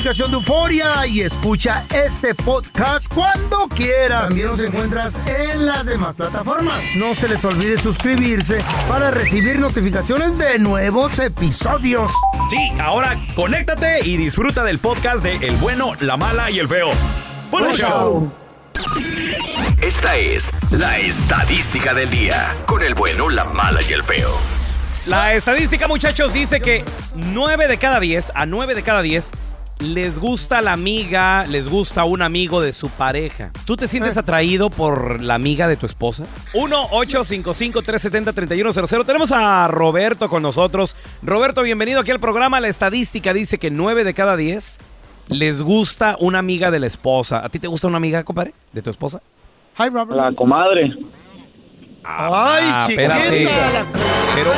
[0.00, 4.28] Aplicación de Euforia y escucha este podcast cuando quieras.
[4.28, 6.80] También nos encuentras en las demás plataformas.
[6.96, 12.10] No se les olvide suscribirse para recibir notificaciones de nuevos episodios.
[12.48, 16.88] Sí, ahora conéctate y disfruta del podcast de El bueno, la mala y el feo.
[17.50, 18.32] ¡Buen Buen show!
[19.82, 24.30] Esta es la estadística del día con el bueno, la mala y el feo.
[25.04, 29.30] La estadística, muchachos, dice que 9 de cada 10, a 9 de cada 10,
[29.80, 33.50] les gusta la amiga, les gusta un amigo de su pareja.
[33.64, 36.26] ¿Tú te sientes atraído por la amiga de tu esposa?
[36.52, 39.04] 1-855-370-3100.
[39.06, 40.94] Tenemos a Roberto con nosotros.
[41.22, 42.60] Roberto, bienvenido aquí al programa.
[42.60, 44.78] La estadística dice que 9 de cada 10
[45.28, 47.42] les gusta una amiga de la esposa.
[47.44, 49.22] ¿A ti te gusta una amiga, compadre, de tu esposa?
[49.78, 50.10] Hi, Robert.
[50.10, 50.92] La comadre.
[52.04, 53.16] Ay, Ah, chiquita.
[53.18, 53.44] espérate.
[53.44, 53.86] la
[54.34, 54.50] Pero,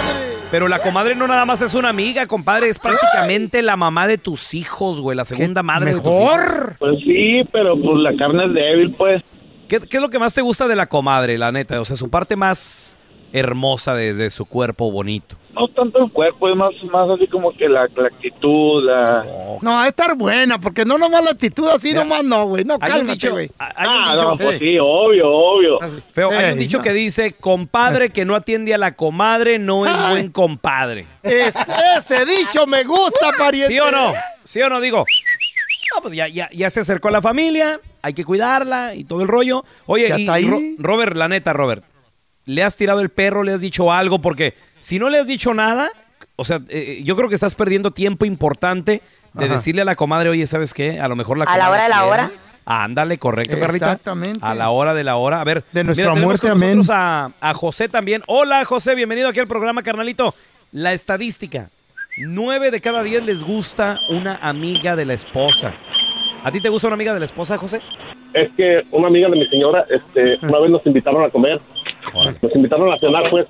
[0.53, 4.19] pero la comadre no nada más es una amiga, compadre, es prácticamente la mamá de
[4.19, 6.37] tus hijos, güey, la segunda madre de tus hijos.
[6.37, 6.77] Mejor.
[6.79, 9.23] Pues sí, pero pues la carne es débil, pues.
[9.67, 11.81] ¿Qué, qué es lo que más te gusta de la comadre, la neta?
[11.81, 12.99] O sea, su parte más
[13.33, 15.37] hermosa de, de su cuerpo bonito.
[15.55, 19.25] No tanto el cuerpo, es más, más así como que la, la actitud, la...
[19.61, 22.65] No, a estar buena, porque no nomás la actitud así, Mira, nomás no, güey.
[22.65, 23.51] No, Hay un cálmate, dicho, güey.
[23.59, 25.79] hay un Ah, dicho- no, pues sí, obvio, obvio.
[26.13, 26.85] feo, hay un dicho no.
[26.85, 30.13] que dice, compadre que no atiende a la comadre no es Ay.
[30.13, 31.05] buen compadre.
[31.23, 31.55] Es-
[31.99, 33.75] ese dicho me gusta, pariente.
[33.75, 34.15] ¿Sí o no?
[34.45, 34.81] ¿Sí o no?
[34.81, 35.05] Digo,
[35.95, 39.21] no, pues ya, ya, ya se acercó a la familia, hay que cuidarla y todo
[39.21, 39.65] el rollo.
[39.85, 40.27] Oye, y.
[40.49, 41.85] Ro- Robert, la neta, Robert,
[42.47, 44.21] ¿le has tirado el perro, le has dicho algo?
[44.21, 45.91] Porque si no le has dicho nada,
[46.37, 49.03] o sea, eh, yo creo que estás perdiendo tiempo importante
[49.35, 49.55] de Ajá.
[49.55, 51.01] decirle a la comadre, oye, ¿sabes qué?
[51.01, 52.11] A lo mejor la ¿A la hora de la quiere".
[52.11, 52.31] hora?
[52.65, 53.87] Ándale, correcto, Carlita.
[53.87, 54.39] Exactamente.
[54.41, 55.41] A la hora de la hora.
[55.41, 56.77] A ver, De nuestra tenemos muerte, con amén.
[56.79, 58.23] nosotros A, a José también.
[58.29, 60.33] Hola, José, bienvenido aquí al programa, carnalito.
[60.71, 61.71] La estadística.
[62.19, 65.75] Nueve de cada diez les gusta una amiga de la esposa.
[66.45, 67.81] ¿A ti te gusta una amiga de la esposa, José?
[68.35, 71.61] Es que una amiga de mi señora, este, una vez nos invitaron a comer,
[72.15, 73.47] nos invitaron a cenar, pues,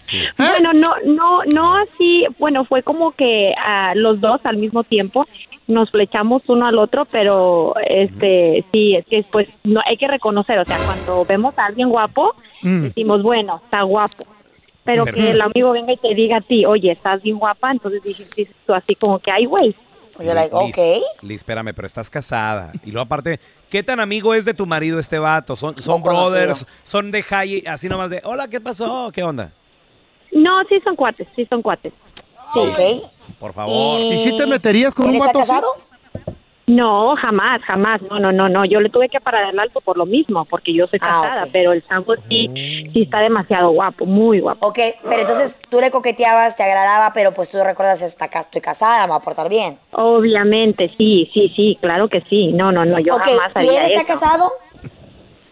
[0.06, 0.20] Sí.
[0.38, 2.26] Bueno, no, no, no así.
[2.38, 5.26] Bueno, fue como que ah, los dos al mismo tiempo
[5.68, 10.60] nos flechamos uno al otro, pero este, sí, es que pues no hay que reconocer,
[10.60, 12.84] o sea, cuando vemos a alguien guapo, Mm.
[12.84, 14.26] decimos bueno, está guapo.
[14.84, 17.72] Pero Pero- que el amigo venga y te diga a ti, oye, estás bien guapa,
[17.72, 19.76] entonces dices tú así como que, ay, güey.
[20.16, 21.24] Pues yo like, Liz, ok.
[21.24, 22.72] Liz, espérame, pero estás casada.
[22.86, 25.56] Y luego aparte, ¿qué tan amigo es de tu marido este vato?
[25.56, 26.32] ¿Son, son No conocido.
[26.32, 26.66] brothers?
[26.84, 29.10] ¿Son de high, así nomás de, hola, ¿qué pasó?
[29.14, 29.52] ¿Qué onda?
[30.36, 31.94] No, sí son cuates, sí son cuates.
[32.54, 33.02] Sí.
[33.40, 34.00] Por favor.
[34.00, 35.40] ¿Y si te meterías con ¿Él un vato?
[36.68, 38.02] No, jamás, jamás.
[38.10, 38.66] No, no, no, no.
[38.66, 41.48] Yo le tuve que parar el alto por lo mismo, porque yo soy Ah, casada,
[41.54, 42.50] pero el Sambo sí,
[42.92, 44.68] sí está demasiado guapo, muy guapo.
[44.68, 49.06] Ok, pero entonces tú le coqueteabas, te agradaba, pero pues tú recuerdas, está, estoy casada,
[49.06, 49.78] me va a portar bien.
[49.92, 52.48] Obviamente, sí, sí, sí, claro que sí.
[52.52, 54.20] No, no, no, yo ok, jamás ¿y él haría está eso.
[54.20, 54.52] casado?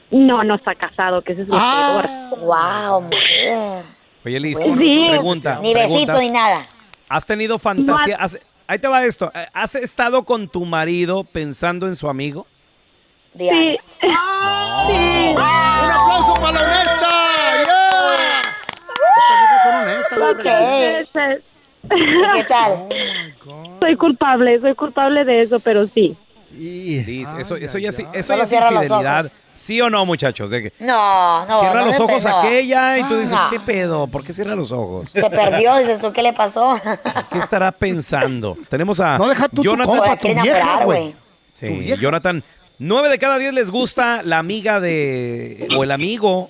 [0.10, 2.40] No, no está casado, que ese es lo peor.
[2.42, 3.86] Wow, mujer.
[4.25, 5.08] Oye, Liz, Sí.
[5.10, 5.60] pregunta.
[5.62, 6.66] Ni besito ni nada.
[7.10, 8.16] ¿Has tenido fantasía?
[8.18, 9.31] has- ahí te va esto.
[9.36, 12.48] Eh, ¿Has estado con tu marido pensando en su amigo?
[13.38, 13.50] Sí.
[14.86, 14.94] Sí.
[14.94, 17.10] ¡Un aplauso para la honesta!
[17.66, 18.42] ¡Yeah!
[19.14, 20.38] Estas viejas son honestas, la Ok.
[20.44, 21.00] verdad.
[21.00, 21.42] Ese-
[21.84, 22.88] ¿Y qué tal?
[23.80, 26.18] Soy culpable, soy culpable de eso, pero sí.
[26.58, 28.20] Y- Liz, Ay, eso, ya, sí- ay.
[28.20, 29.32] eso ya es infidelidad.
[29.56, 30.50] ¿Sí o no, muchachos?
[30.50, 31.60] De que No, no.
[31.62, 32.38] cierra no los ojos pe- no.
[32.40, 33.50] aquella y tú dices, No.
[33.52, 34.08] ¿qué pedo?
[34.08, 35.08] ¿Por qué cierra los ojos?
[35.14, 36.76] Se perdió, dices tú, ¿qué le pasó?
[37.32, 38.58] ¿Qué estará pensando?
[38.70, 40.18] Tenemos a No, deja tú tu Jonathan.
[40.18, 40.80] tu vieja.
[41.54, 42.02] Sí, tu vieja.
[42.02, 42.44] Jonathan.
[42.80, 46.50] Nueve de cada diez les gusta la amiga de o el amigo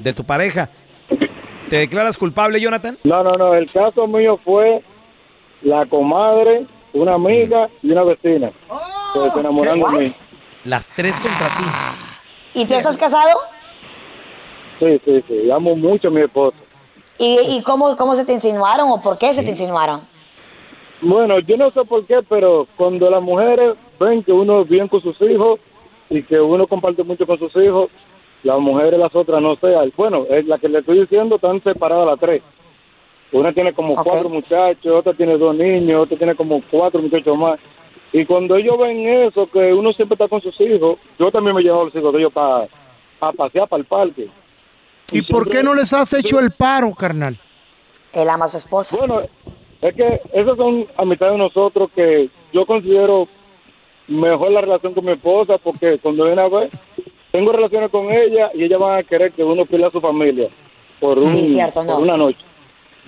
[0.00, 0.68] de tu pareja.
[1.70, 2.98] ¿Te declaras culpable, Jonathan?
[3.04, 3.54] No, no, no.
[3.54, 4.82] El caso mío fue
[5.62, 8.50] la comadre, una amiga y una vecina.
[8.50, 8.74] Que
[10.64, 11.64] Las tres contra ti.
[12.54, 13.38] ¿Y tú estás casado?
[14.78, 15.50] Sí, sí, sí.
[15.50, 16.56] Amo mucho a mi esposa.
[17.18, 20.00] ¿Y, y cómo, cómo se te insinuaron o por qué se te insinuaron?
[21.00, 24.88] Bueno, yo no sé por qué, pero cuando las mujeres ven que uno es bien
[24.88, 25.60] con sus hijos
[26.10, 27.90] y que uno comparte mucho con sus hijos,
[28.42, 29.74] las mujeres, las otras, no sé.
[29.96, 32.42] Bueno, es la que le estoy diciendo, están separadas las tres.
[33.30, 37.58] Una tiene como cuatro muchachos, otra tiene dos niños, otra tiene como cuatro muchachos más.
[38.12, 41.62] Y cuando ellos ven eso, que uno siempre está con sus hijos, yo también me
[41.62, 42.68] llevo a los hijos de ellos para
[43.32, 44.28] pasear para el parque.
[45.12, 47.38] ¿Y por qué no les has hecho el paro, carnal?
[48.12, 48.96] Él ama a su esposa.
[48.96, 49.22] Bueno,
[49.80, 53.28] es que esas son amistades de nosotros que yo considero
[54.08, 56.70] mejor la relación con mi esposa porque cuando viene a ver,
[57.30, 60.48] tengo relaciones con ella y ella van a querer que uno pierda a su familia
[60.98, 61.94] por, un, Sí, cierto, no.
[61.94, 62.40] por una noche.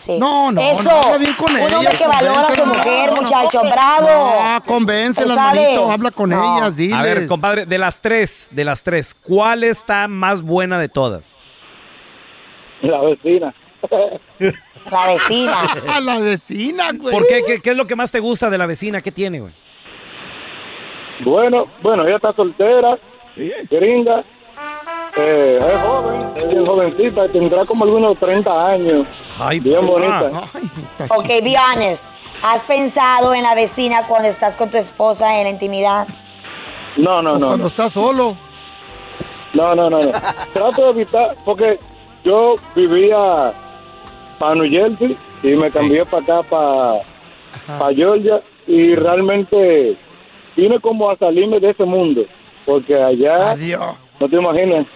[0.00, 0.19] Sí.
[0.19, 3.20] No, no, Eso, no, habla bien con un hombre que valora a su mujer, No,
[3.20, 3.70] muchacho, no.
[3.70, 4.08] bravo.
[4.08, 6.56] No, convéncelas, manito, habla con No.
[6.58, 6.94] ellas, dile.
[6.94, 11.37] A ver, compadre, de las tres, de las tres, ¿cuál está más buena de todas?
[12.81, 13.55] La vecina.
[14.91, 15.56] La vecina.
[16.02, 17.14] La vecina, güey.
[17.14, 17.43] ¿Por qué?
[17.47, 19.02] ¿Qué, qué es lo que más te gusta de la vecina?
[19.02, 19.52] ¿Qué tiene, güey?
[21.25, 22.99] Bueno, bueno, ella está soltera,
[23.70, 24.25] gringa,
[25.20, 29.06] eh, es joven, es bien jovencita, tendrá como algunos 30 años,
[29.38, 30.31] Ay, bien bonita.
[30.55, 30.70] Ay,
[31.08, 32.05] Ok, be honest.
[32.43, 36.06] ¿Has pensado en la vecina cuando estás con tu esposa en la intimidad?
[36.97, 37.49] No, no, no.
[37.49, 37.66] Cuando no.
[37.66, 38.37] estás solo.
[39.52, 40.11] No, no, no, no.
[40.52, 41.78] Trato de evitar, porque
[42.25, 43.52] yo vivía
[44.38, 47.02] para New Jersey y me cambié para acá,
[47.78, 49.97] para Georgia, y realmente
[50.56, 52.23] vine como a salirme de ese mundo,
[52.64, 53.97] porque allá, Adiós.
[54.20, 54.86] No te imaginas.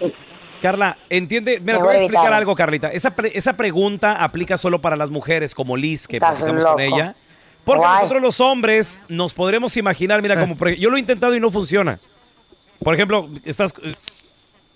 [0.62, 2.90] Carla, entiende, mira, te voy a explicar algo, Carlita.
[2.92, 7.14] Esa, pre- esa pregunta aplica solo para las mujeres, como Liz, que platicamos con ella.
[7.64, 7.94] Porque Guay.
[7.96, 11.50] nosotros los hombres nos podremos imaginar, mira, como por- yo lo he intentado y no
[11.50, 11.98] funciona.
[12.82, 13.94] Por ejemplo, estás eh,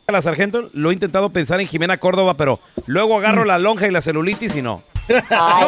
[0.08, 3.90] la sargento, lo he intentado pensar en Jimena Córdoba, pero luego agarro la lonja y
[3.90, 4.82] la celulitis y no.
[5.30, 5.66] Ay,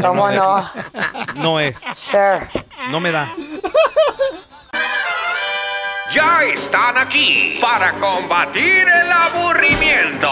[0.00, 0.70] ¿cómo no?
[1.36, 2.46] No es, Sure.
[2.90, 3.32] no me da.
[6.12, 10.28] Ya están aquí para combatir el aburrimiento.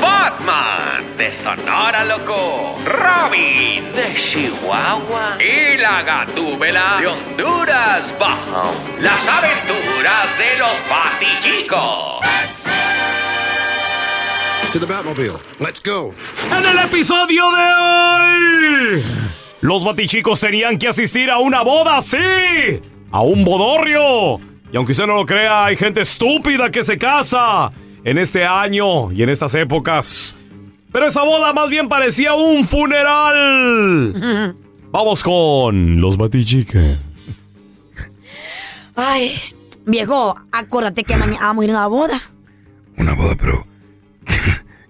[0.00, 8.74] Batman de Sonora Loco, Robin de Chihuahua y la Gatúbela de Honduras Bajo.
[9.00, 12.24] Las aventuras de los Batichicos.
[14.72, 15.36] To the Batmobile.
[15.58, 16.14] Let's go.
[16.50, 19.04] En el episodio de hoy.
[19.60, 22.80] Los batichicos tenían que asistir a una boda, sí.
[23.10, 24.38] A un bodorrio.
[24.72, 27.70] Y aunque usted no lo crea, hay gente estúpida que se casa
[28.04, 30.36] en este año y en estas épocas.
[30.92, 34.54] Pero esa boda más bien parecía un funeral.
[34.90, 36.98] Vamos con los batichiques.
[38.96, 39.40] Ay,
[39.86, 42.22] viejo, acuérdate que mañana vamos a ir a una boda.
[42.96, 43.66] Una boda, pero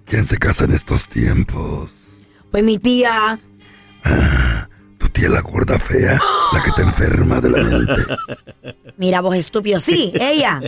[0.07, 1.91] ¿quién, se casa en estos tiempos?
[2.51, 3.39] Pues mi tía.
[4.03, 4.11] Tu
[5.21, 6.19] tía la gorda fea,
[6.53, 8.07] la que te enferma de la mente.
[8.97, 9.79] Mira vos, estúpido.
[9.79, 10.61] Sí, ella.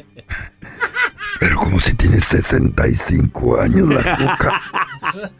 [1.40, 4.62] Pero como si tienes 65 años la boca.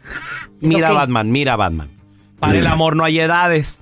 [0.59, 0.91] Mira.
[0.91, 1.89] Batman, mira, Batman.
[2.39, 3.79] Para el amor no hay edades.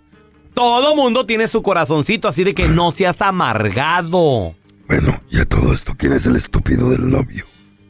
[0.53, 4.55] Todo mundo tiene su corazoncito, así de que no seas amargado.
[4.87, 7.45] Bueno, y a todo esto, ¿quién es el estúpido del novio?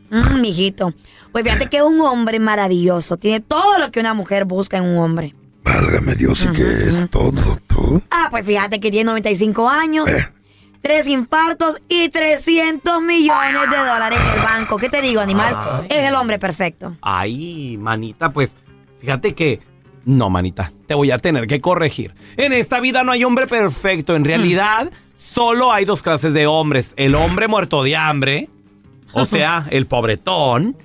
[0.10, 0.94] Mm, mijito.
[1.32, 3.18] Pues fíjate que es un hombre maravilloso.
[3.18, 5.34] Tiene todo lo que una mujer busca en un hombre.
[5.64, 8.02] Válgame Dios, ¿y qué es todo tú?
[8.10, 10.28] Ah, pues fíjate que tiene 95 años, Eh.
[10.82, 14.78] tres infartos y 300 millones de dólares en el banco.
[14.78, 15.86] ¿Qué te digo, animal?
[15.90, 16.98] Es el hombre perfecto.
[17.02, 18.58] Ay, manita, pues
[19.00, 19.60] fíjate que...
[20.04, 22.16] No, manita, te voy a tener que corregir.
[22.36, 24.16] En esta vida no hay hombre perfecto.
[24.16, 26.94] En realidad, solo hay dos clases de hombres.
[26.98, 28.50] El hombre muerto de hambre,
[29.14, 30.76] o sea, el pobretón,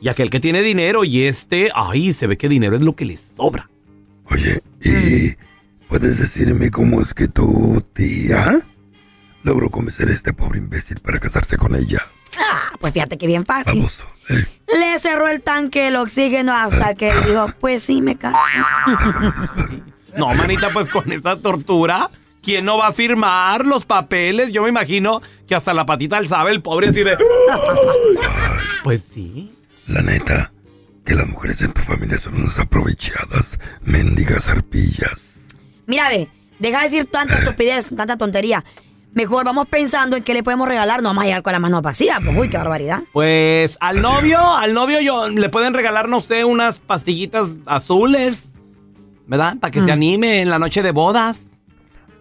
[0.00, 3.04] y aquel que tiene dinero y este, ay, se ve que dinero es lo que
[3.04, 3.68] le sobra.
[4.30, 5.34] Oye, ¿y
[5.88, 8.60] puedes decirme cómo es que tu tía
[9.42, 12.06] logró convencer a este pobre imbécil para casarse con ella?
[12.38, 13.88] Ah, pues fíjate que bien fácil.
[14.28, 14.46] ¿eh?
[14.68, 18.38] Le cerró el tanque del oxígeno hasta que él dijo, pues sí, me caso.
[20.16, 22.10] No, manita, pues con esta tortura,
[22.42, 24.52] ¿quién no va a firmar los papeles?
[24.52, 27.16] Yo me imagino que hasta la patita alzaba el pobre así de...
[28.82, 29.54] Pues sí.
[29.88, 30.52] La neta,
[31.04, 35.46] que las mujeres en tu familia son unas aprovechadas, mendigas arpillas.
[35.86, 36.28] Mira, ve,
[36.58, 38.62] deja de decir tanta estupidez, tanta tontería.
[39.14, 41.80] Mejor vamos pensando en qué le podemos regalar, no vamos a llegar con la mano
[41.80, 42.20] vacía.
[42.22, 43.02] Pues uy, qué barbaridad.
[43.14, 48.52] Pues al novio, al novio yo le pueden regalar, no sé, unas pastillitas azules,
[49.26, 49.56] ¿verdad?
[49.58, 51.46] Para que se anime en la noche de bodas.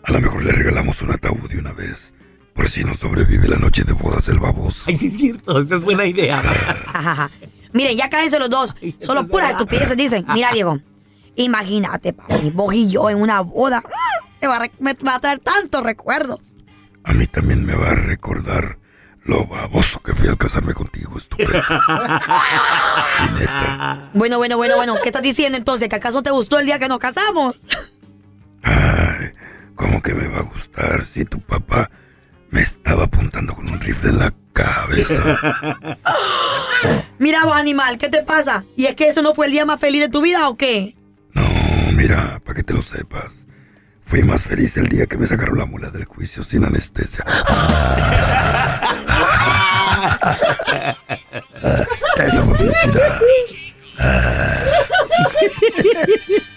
[0.03, 2.13] A lo mejor le regalamos un ataúd de una vez,
[2.53, 4.85] por si no sobrevive la noche de bodas el baboso.
[4.87, 6.41] Ay, sí es cierto, esa es buena idea.
[7.77, 8.75] Miren, ya cállense los dos.
[8.99, 10.25] Solo puras estupideces dicen.
[10.33, 10.77] Mira, viejo.
[11.35, 13.81] Imagínate, papi, vos y yo en una boda.
[13.81, 14.41] ¡Mm!
[14.41, 16.39] Me va, a, re- me va a traer tantos recuerdos.
[17.03, 18.77] A mí también me va a recordar
[19.23, 21.51] lo baboso que fui al casarme contigo, estúpido.
[24.13, 24.95] Bueno, bueno, bueno, bueno.
[25.01, 25.89] ¿Qué estás diciendo entonces?
[25.89, 27.55] ¿Que acaso te gustó el día que nos casamos?
[28.63, 29.31] ay,
[29.75, 31.89] ¿cómo que me va a gustar si tu papá
[32.49, 35.39] me estaba apuntando con un rifle en la cabeza?
[37.19, 38.63] Mira vos, animal, ¿qué te pasa?
[38.75, 40.95] ¿Y es que ese no fue el día más feliz de tu vida o qué?
[41.33, 41.47] No,
[41.93, 43.45] mira, para que te lo sepas.
[44.05, 47.25] Fui más feliz el día que me sacaron la mula del juicio sin anestesia.
[52.17, 53.19] Esa fue felicidad.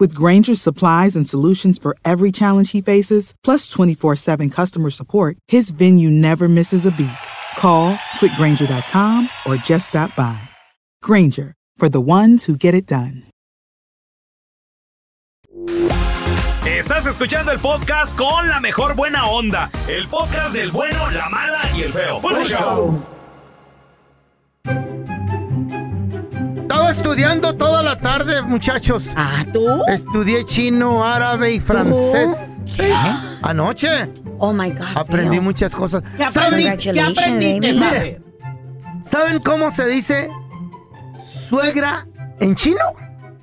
[0.00, 5.36] With Granger's supplies and solutions for every challenge he faces, plus 24 7 customer support,
[5.48, 7.10] his venue never misses a beat.
[7.56, 10.38] Call quickgranger.com or just stop by.
[11.02, 13.24] Granger, for the ones who get it done.
[16.66, 19.70] Estás escuchando el podcast con la mejor buena onda.
[19.88, 22.20] El podcast del bueno, la mala y el feo.
[22.20, 23.04] Bueno, show.
[26.64, 29.04] Estaba estudiando toda la tarde, muchachos.
[29.14, 29.66] Ah, ¿tú?
[29.86, 32.30] Estudié chino, árabe y francés.
[32.74, 32.90] ¿Qué?
[33.42, 34.96] Anoche Oh my God.
[34.96, 35.42] aprendí feo.
[35.42, 36.02] muchas cosas.
[36.16, 37.60] ¿Qué ¿Saben, Congratulations, baby.
[37.60, 38.22] Mire,
[39.04, 40.30] ¿Saben cómo se dice
[41.50, 42.06] suegra
[42.40, 42.80] en chino?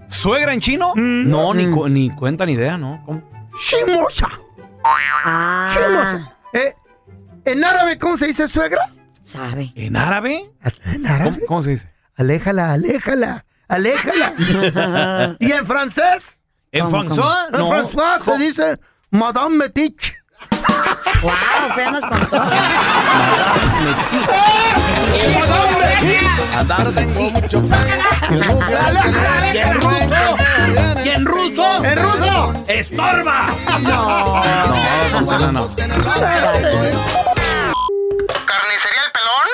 [0.08, 0.94] ¿Suegra en chino?
[0.96, 3.04] No, ni, cu- ni cuenta ni idea, ¿no?
[3.06, 3.22] ¿Cómo?
[3.64, 4.30] Shimosha.
[5.24, 5.72] Ah.
[5.74, 6.36] Shimosha.
[6.54, 6.74] Eh,
[7.46, 8.90] ¿En árabe cómo se dice suegra?
[9.22, 9.72] ¿Sabe?
[9.76, 10.52] ¿En árabe?
[10.86, 11.36] ¿En árabe?
[11.36, 11.91] ¿Cómo, cómo se dice?
[12.22, 14.34] Aléjala, aléjala, aléjala.
[15.40, 16.38] ¿Y en francés?
[16.72, 17.48] ¿En ¿Cómo, François?
[17.52, 17.68] En No.
[17.68, 20.16] francés se dice Madame Metich.
[21.24, 21.32] ¡Wow!
[21.74, 22.44] Fue nos contó.
[29.52, 30.38] ¿Y en ruso?
[31.04, 31.84] ¿Y en ruso?
[31.86, 32.54] ¡En ruso!
[32.68, 33.48] ¡Estorba!
[33.82, 34.44] No.
[35.22, 35.68] No, no, no.
[35.76, 37.41] ¿Carnicería El Pelón?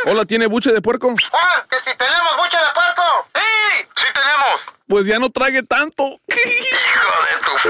[0.10, 1.14] Hola, ¿tiene buche de puerco?
[1.34, 3.04] Ah, que si tenemos buche de puerco.
[3.36, 4.62] Sí, sí tenemos.
[4.88, 6.04] Pues ya no trague tanto.
[6.28, 7.70] Hijo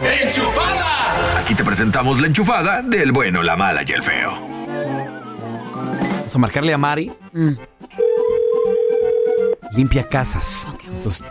[0.00, 0.24] tu...
[0.24, 1.38] ¡Enchufada!
[1.40, 4.32] Aquí te presentamos la enchufada del bueno, la mala y el feo.
[4.40, 7.12] Vamos a marcarle a Mari.
[7.32, 7.52] Mm.
[9.72, 10.68] Limpia casas.
[10.88, 11.22] Entonces,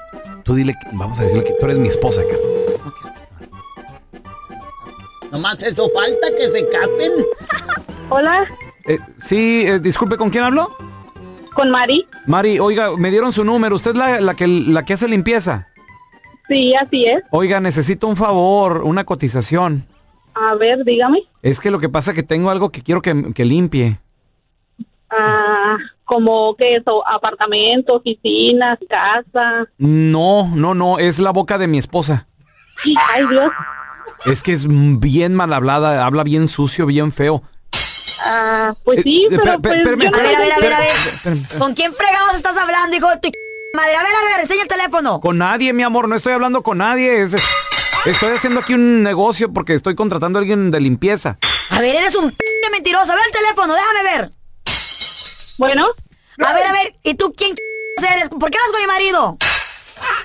[0.43, 2.35] tú dile, que- vamos a decirle que tú eres mi esposa acá.
[5.31, 7.11] Nomás eso falta que se casen.
[8.09, 8.45] Hola,
[8.87, 10.75] Eh, sí, eh, disculpe, ¿con quién hablo?
[11.55, 12.05] con Mari.
[12.27, 13.77] Mari, oiga, me dieron su número.
[13.77, 15.67] ¿Usted es la, la que, la que hace limpieza?
[16.49, 17.23] Sí, así es.
[17.31, 19.87] Oiga, necesito un favor, una cotización.
[20.35, 21.23] A ver, dígame.
[21.41, 23.99] Es que lo que pasa es que tengo algo que quiero que, que limpie.
[25.09, 29.65] Ah, como que eso, apartamento, oficinas, casa.
[29.77, 32.27] No, no, no, es la boca de mi esposa.
[33.13, 33.49] Ay, Dios.
[34.25, 37.43] Es que es bien mal hablada, habla bien sucio, bien feo.
[38.27, 40.51] Ah, pues sí, Eh, pero pe- pe- pues espérame, yo no A ver, a ver,
[40.53, 41.59] a ver, a ver.
[41.59, 43.29] ¿Con quién fregados estás hablando, hijo de tu
[43.75, 43.95] madre?
[43.95, 45.19] A ver, a ver, enseña el teléfono.
[45.21, 47.21] Con nadie, mi amor, no estoy hablando con nadie.
[47.23, 47.35] es-
[48.05, 51.37] estoy haciendo aquí un negocio porque estoy contratando a alguien de limpieza.
[51.69, 52.33] A ver, eres un
[52.71, 53.07] mentiroso.
[53.07, 54.31] Ve el teléfono, déjame ver.
[55.57, 55.87] Bueno,
[56.43, 57.55] A ver, a ver, ¿y tú quién
[58.11, 58.29] eres?
[58.29, 59.37] ¿Por qué vas con mi marido?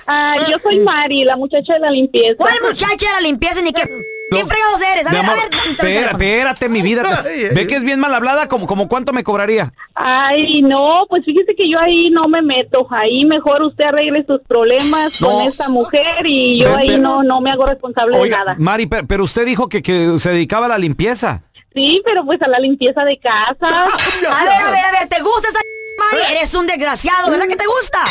[0.07, 2.35] ah, yo soy Mari, la muchacha de la limpieza.
[2.37, 3.83] ¿Cuál muchacha de la limpieza ni qué?
[4.31, 5.07] ¿Quién fregados eres?
[5.07, 6.09] A ver, a amor, ver, espera, teléfono.
[6.23, 7.21] espérate, mi vida.
[7.53, 8.47] ¿Ve que es bien mal hablada?
[8.47, 9.73] ¿Como, como cuánto me cobraría?
[9.93, 12.87] Ay, no, pues fíjese que yo ahí no me meto.
[12.89, 15.29] Ahí mejor usted arregle sus problemas No.
[15.31, 18.55] con esta mujer y yo ahí no no me hago responsable de Oiga, nada.
[18.57, 21.43] Mari, pe- pero usted dijo que, que se dedicaba a la limpieza.
[21.73, 23.55] Sí, pero pues a la limpieza de casa.
[23.61, 25.59] A ver, a ver, a ver, ¿te gusta esa
[25.99, 26.35] Mari?
[26.37, 28.01] Eres un desgraciado, ¿verdad que te gusta?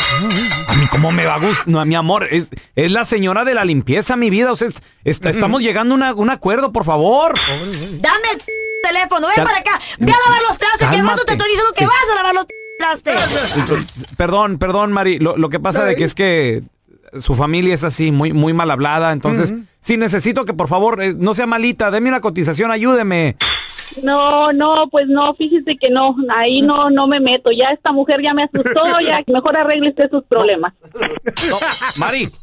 [0.67, 1.67] A mí, ¿cómo me va a gustar?
[1.67, 4.51] No, mi amor, es, es la señora de la limpieza, mi vida.
[4.51, 7.33] O sea, es- está- estamos llegando a una- un acuerdo, por favor.
[7.99, 8.41] Dame el
[8.83, 9.81] teléfono, ven Cal- para acá.
[9.99, 11.31] Ve a lavar los trastes, que tú te Cálmate.
[11.33, 11.89] estoy diciendo que Sí.
[11.89, 12.45] vas a lavar los
[12.79, 14.07] trastes.
[14.17, 15.19] Perdón, perdón, Mari.
[15.19, 16.61] Lo, lo que pasa de que es que
[17.19, 19.11] su familia es así, muy, muy mal hablada.
[19.11, 21.91] Entonces, sí necesito que por favor eh, no sea malita.
[21.91, 23.35] Deme una cotización, ayúdeme.
[24.03, 27.51] No, no, pues no, fíjese que no, ahí no no me meto.
[27.51, 30.73] Ya esta mujer ya me asustó, ya mejor arregle usted sus problemas.
[31.49, 31.59] No,
[31.97, 32.31] Mari.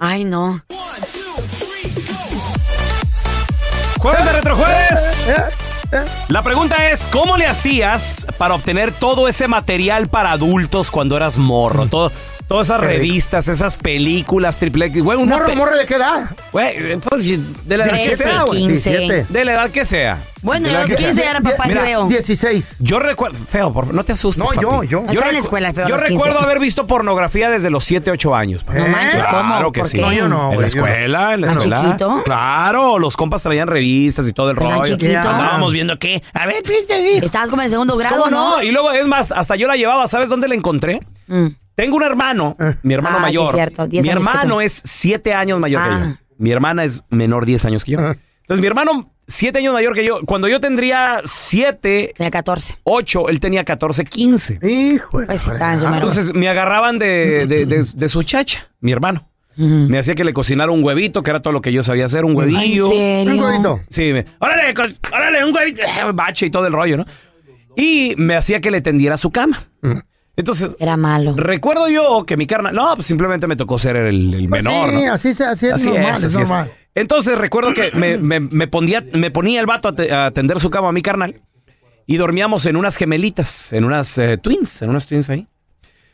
[0.00, 0.62] Ay, no.
[3.98, 5.32] Jueves de Retrojueves.
[6.28, 11.38] La pregunta es, ¿cómo le hacías para obtener todo ese material para adultos cuando eras
[11.38, 11.86] morro?
[11.86, 12.12] Todo,
[12.48, 15.02] todas esas revistas, esas películas, triple X.
[15.02, 16.30] Güey, una ¿Morro, pe- morro de qué edad?
[16.52, 17.26] Güey, pues,
[17.68, 18.58] de la edad que 13, sea, güey.
[18.66, 18.90] 15.
[18.90, 19.26] 17.
[19.32, 20.18] De la edad que sea.
[20.40, 21.06] Bueno, De la yo edad que sea.
[21.08, 22.06] 15 eran papá, Mira, creo.
[22.06, 22.76] 16.
[22.78, 24.44] Yo recuerdo, feo, por favor, no te asustes.
[24.44, 24.88] No, yo, papi.
[24.88, 24.98] yo.
[25.00, 26.14] Está en la recu- escuela, feo, a yo los 15.
[26.24, 28.64] recuerdo haber visto pornografía desde los 7, 8 años.
[28.64, 28.78] papi.
[28.78, 29.40] No manches, ¿cómo?
[29.54, 29.96] Claro que ¿Por sí.
[29.98, 30.02] qué?
[30.04, 30.86] No, yo no, En la güey, yo no.
[30.86, 31.80] escuela, en la ¿Tan escuela.
[31.82, 32.22] chiquito?
[32.24, 34.96] Claro, los compas traían revistas y todo el ¿Tan rollo.
[34.96, 35.18] chiquito?
[35.18, 36.22] Andábamos viendo qué.
[36.32, 37.20] A ver, viste, sí.
[37.22, 38.56] Estabas como en el segundo Pues, grado, ¿Cómo ¿no?
[38.56, 38.62] no?
[38.62, 40.06] Y luego, es más, hasta yo la llevaba.
[40.08, 41.00] ¿Sabes dónde la encontré?
[41.26, 41.48] Mm.
[41.78, 43.54] Tengo un hermano, mi hermano Ah, sí, mayor.
[43.54, 46.16] cierto, 10 mi hermano es 7 años mayor que Ah.
[46.18, 46.26] yo.
[46.38, 47.98] Mi hermana es menor 10 años que yo.
[48.00, 50.20] Entonces, mi hermano, 7 años mayor que yo.
[50.26, 52.78] Cuando yo tendría 7, Tenía 14.
[52.82, 54.58] 8, él tenía 14, 15.
[54.68, 59.28] Hijo de Pues sí, Entonces me agarraban de, de- de- de su chacha, mi hermano.
[59.56, 62.24] Me hacía que le cocinara un huevito, que era todo lo que yo sabía hacer,
[62.24, 62.92] un huevillo.
[62.92, 63.34] ¿En serio?
[63.34, 63.80] Un huevito.
[63.90, 64.72] Sí, me, órale,
[65.12, 65.82] órale, un huevito,
[66.14, 67.06] bache y todo el rollo, ¿no?
[67.76, 69.60] Y me hacía que le tendiera su cama.
[70.38, 71.34] Entonces, Era malo.
[71.36, 74.88] recuerdo yo que mi carnal, no, pues simplemente me tocó ser el, el Pues menor,
[74.90, 75.12] sí, ¿no?
[75.12, 76.48] así, se, así es Así normal, es, es, así es.
[76.48, 76.72] normal.
[76.94, 80.60] Entonces recuerdo que me, me- me ponía, me ponía el vato a, te- a tender
[80.60, 81.42] su cama a mi carnal
[82.06, 85.46] y dormíamos en unas gemelitas, en unas eh, twins, en unas twins ahí.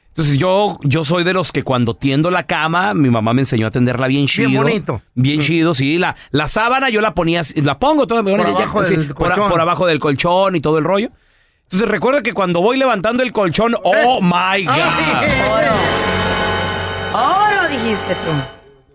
[0.08, 3.66] Entonces yo, yo soy de los que cuando tiendo la cama, mi mamá me enseñó
[3.66, 4.62] a tenderla bien chido.
[4.62, 5.02] bonito.
[5.14, 5.98] Bien chido, sí.
[5.98, 9.98] La, la sábana yo la ponía, la pongo toda Por abajo del por abajo del
[9.98, 11.10] colchón y todo el rollo.
[11.64, 14.74] Entonces recuerdo que cuando voy levantando el colchón, oh my God.
[15.52, 15.72] Oro.
[17.14, 18.30] Oro, dijiste tú.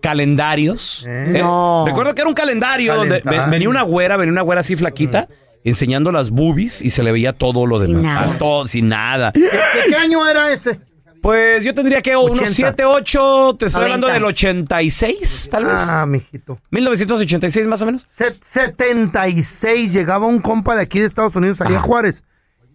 [0.00, 1.04] calendarios.
[1.06, 1.32] Eh.
[1.36, 1.84] Eh, No.
[1.86, 5.28] recuerdo que era un calendario donde venía una güera, venía una güera así flaquita,
[5.64, 8.02] enseñando las boobies y se le veía todo lo Sin demás.
[8.04, 8.32] nada.
[8.34, 9.32] Ah, todo, sin nada.
[9.32, 9.48] ¿Qué,
[9.88, 10.80] qué año era ese?
[11.22, 12.54] Pues yo tendría que unos Ochentas.
[12.76, 14.36] 7, 8, te estoy hablando del Noventas.
[14.42, 15.74] 86, tal vez.
[15.86, 16.58] Ah, mijito.
[16.70, 18.06] 1986 más o menos.
[18.10, 21.86] Set- 76 llegaba un compa de aquí de Estados Unidos, salía Ajá.
[21.86, 22.24] Juárez,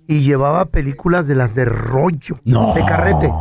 [0.07, 2.73] y llevaba películas de las de rollo, No.
[2.73, 3.31] de carrete.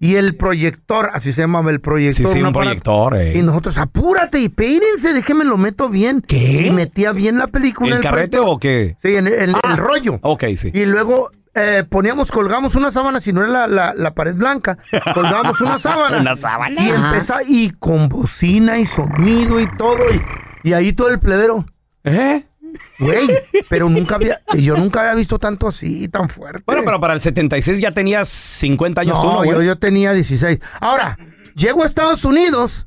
[0.00, 2.26] Y el proyector, así se llamaba el proyector.
[2.26, 2.82] Sí, sí, un aparato.
[2.82, 3.38] proyector, eh.
[3.38, 6.20] Y nosotros, apúrate y peínense, déjenme lo meto bien.
[6.26, 6.66] ¿Qué?
[6.66, 7.90] Y metía bien la película.
[7.90, 8.54] en ¿El carrete proyector.
[8.54, 8.96] o qué?
[9.00, 9.76] Sí, en el, el Ah.
[9.76, 10.18] rollo.
[10.22, 10.70] Ok, sí.
[10.74, 14.76] Y luego eh, poníamos, colgamos una sábana, si no era la, la- la pared blanca,
[15.14, 16.18] colgamos una sábana.
[16.20, 16.82] Una sábana.
[16.84, 19.96] Y empezaba, y con bocina y sonido y todo,
[20.64, 21.64] y, y ahí todo el pledero.
[22.02, 22.44] ¿Eh?
[22.98, 23.28] Güey,
[23.68, 26.62] pero nunca había, yo nunca había visto tanto así, tan fuerte.
[26.66, 30.12] Bueno, pero para el 76 ya tenías 50 años tú, no, ¿no, yo, yo tenía
[30.12, 30.60] 16.
[30.80, 31.18] Ahora,
[31.54, 32.86] llego a Estados Unidos,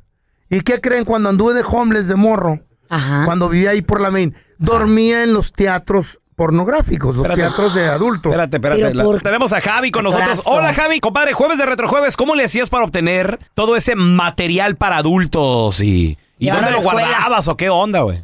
[0.50, 2.60] ¿y qué creen cuando anduve de homeless de morro?
[2.88, 3.24] Ajá.
[3.26, 7.40] Cuando vivía ahí por la main, dormía en los teatros pornográficos, los Espérate.
[7.48, 8.30] teatros de adultos.
[8.30, 8.80] Espérate, espérate.
[8.82, 10.42] Pero la- por- tenemos a Javi con nosotros.
[10.46, 11.00] Hola, Javi.
[11.00, 15.80] Compadre, jueves de Retrojueves, ¿cómo le hacías para obtener todo ese material para adultos?
[15.80, 17.08] ¿Y, y dónde lo escuela.
[17.08, 18.22] guardabas o qué onda, güey?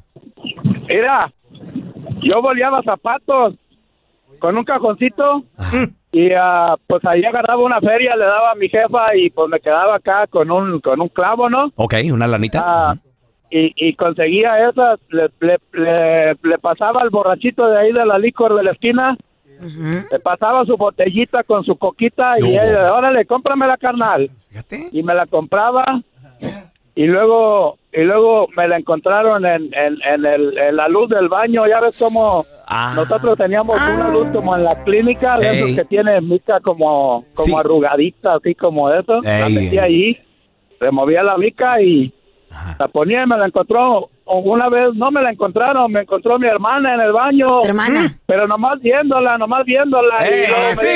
[0.88, 1.32] Mira,
[2.24, 3.54] yo boleaba zapatos
[4.40, 5.44] con un cajoncito
[6.12, 9.60] y ah, pues ahí agarraba una feria, le daba a mi jefa y pues me
[9.60, 11.70] quedaba acá con un con un clavo, ¿no?
[11.76, 12.62] Ok, una lanita.
[12.64, 12.94] Ah,
[13.50, 18.18] y, y conseguía esas, le, le, le- le pasaba al borrachito de ahí de la
[18.18, 19.16] licor de la esquina,
[20.10, 24.28] le pasaba su botellita con su coquita y él, órale, cómprame la carnal.
[24.50, 24.88] Fíjate.
[24.90, 26.02] Y me la compraba
[26.96, 31.28] y luego y luego me la encontraron en, en, en, el, en la luz del
[31.28, 31.66] baño.
[31.66, 32.92] Ya ves cómo Ah.
[32.96, 35.76] nosotros teníamos una luz como en la clínica, de esos Ey.
[35.76, 37.54] que tiene mica como, como Sí.
[37.54, 39.20] arrugadita, así como eso.
[39.22, 39.54] La Ey.
[39.54, 40.18] metía ahí,
[40.80, 42.12] removía la mica y
[42.78, 44.10] la ponía y me la encontró.
[44.26, 47.46] Una vez no me la encontraron, me encontró mi hermana en el baño.
[47.62, 48.16] ¿Tu hermana?
[48.24, 50.16] Pero nomás viéndola, nomás viéndola.
[50.26, 50.86] Eh, sí,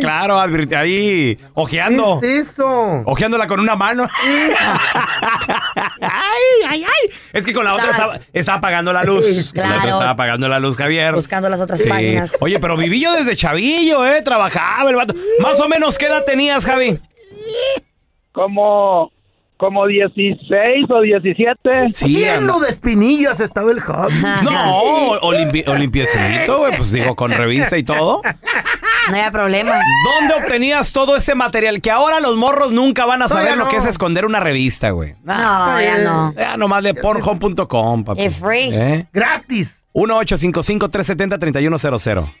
[0.00, 2.20] claro, advirti- ahí, ¿Qué ojeando.
[2.22, 3.02] es eso?
[3.04, 4.06] Ojeándola con una mano.
[6.00, 7.10] ay, ay, ay.
[7.32, 9.50] Es que con la otra estaba, estaba apagando la luz.
[9.52, 9.70] Claro.
[9.70, 11.14] La otra estaba apagando la luz, Javier.
[11.14, 11.88] Buscando las otras Sí.
[11.88, 12.36] páginas.
[12.40, 14.22] Oye, pero viví yo desde chavillo, ¿eh?
[14.22, 15.14] Trabajaba el vato.
[15.40, 16.98] Más o menos, ¿qué edad tenías, Javi?
[18.32, 19.10] como
[19.58, 21.92] como 16 o 17.
[21.92, 24.14] Sí, Lleno de espinillas estaba el Javi.
[24.42, 24.80] No,
[25.20, 28.22] o limpi- o limpiecito, güey, pues digo, con revista y todo.
[28.22, 28.30] No
[29.16, 29.80] había problema.
[30.04, 31.80] ¿Dónde obtenías todo ese material?
[31.80, 33.70] Que ahora los morros nunca van a saber lo no.
[33.70, 35.14] que es esconder una revista, güey.
[35.24, 36.34] No, ya no.
[36.34, 38.22] Ya nomás de pornhome.com, papi.
[38.22, 38.70] Es free.
[38.72, 39.06] ¿Eh?
[39.12, 39.82] Gratis.
[39.94, 42.32] 1-855-370-3100.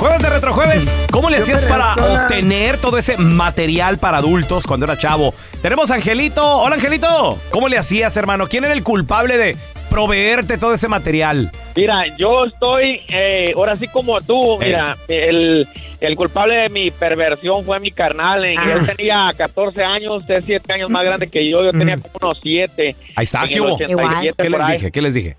[0.00, 4.96] Jueves de Retrojueves, ¿cómo le hacías para obtener todo ese material para adultos cuando era
[4.96, 5.34] chavo?
[5.60, 6.42] Tenemos a Angelito.
[6.42, 7.36] Hola, Angelito.
[7.50, 8.46] ¿Cómo le hacías, hermano?
[8.46, 9.56] ¿Quién era el culpable de
[9.90, 11.50] proveerte todo ese material?
[11.76, 14.68] Mira, yo estoy, eh, ahora sí como tú, Eh.
[14.68, 15.68] mira, el,
[16.00, 18.42] el culpable de mi perversión fue mi carnal.
[18.42, 18.72] Ah.
[18.72, 22.14] Él tenía 14 años, usted es 7 años más grande que yo, yo tenía como
[22.22, 22.96] unos 7.
[23.16, 23.74] Ahí está, ¿qué hubo?
[23.74, 24.92] 87 ¿Qué les dije?
[24.92, 25.36] ¿Qué les dije?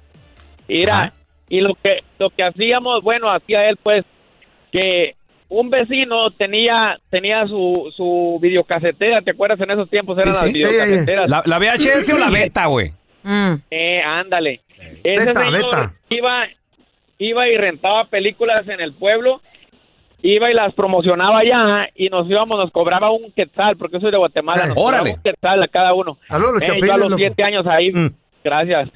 [0.67, 1.13] Mira,
[1.49, 4.05] y lo que lo que hacíamos, bueno, hacía él pues
[4.71, 5.15] que
[5.49, 10.53] un vecino tenía tenía su su videocasetera, ¿te acuerdas en esos tiempos eran Sí, las
[10.53, 11.29] videocaseteras?
[11.29, 12.91] ¿La, la VHS o la beta, güey?
[13.23, 13.53] Mm.
[13.69, 14.61] Eh, ándale.
[15.03, 15.93] Ese Beta, señor beta.
[16.09, 16.43] iba
[17.19, 19.41] iba y rentaba películas en el pueblo,
[20.23, 24.11] iba y las promocionaba allá y nos íbamos, nos cobraba un quetzal, porque yo soy
[24.11, 25.15] de Guatemala, nos cobraba Órale.
[25.17, 26.17] un quetzal a cada uno.
[26.29, 27.17] Eh, yo a los loco.
[27.17, 28.09] siete años ahí, Mm.
[28.43, 28.89] gracias.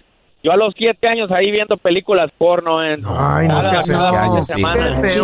[0.46, 3.96] Yo a los siete años ahí viendo películas porno en Ay, no, cada, cada feo.
[3.98, 4.48] fin de años,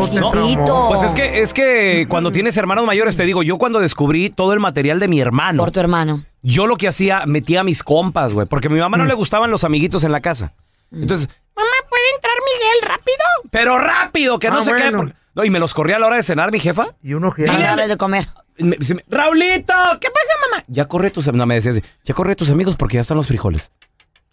[0.10, 0.18] sí.
[0.18, 0.88] traumó.
[0.90, 4.54] Pues es que, es que cuando tienes hermanos mayores, te digo, yo cuando descubrí todo
[4.54, 6.24] el material de mi hermano, Por tu hermano.
[6.42, 9.02] yo lo que hacía, metía a mis compas, güey, porque a mi mamá Mm.
[9.02, 10.54] no le gustaban los amiguitos en la casa.
[10.92, 13.50] Entonces, mamá, ¿puede entrar Miguel rápido?
[13.52, 14.82] Pero rápido, que no Ah, se quede.
[14.92, 14.98] bueno.
[14.98, 16.88] por- No, y me los corría a la hora de cenar, mi jefa.
[17.04, 17.46] Y uno que...
[17.46, 18.28] Para darles de comer.
[18.58, 18.76] Me-
[19.08, 20.64] Raulito, ¿qué pasa, mamá?
[20.68, 23.28] Ya corre tus, no, me decía así, ya corre tus amigos porque ya están los
[23.28, 23.72] frijoles.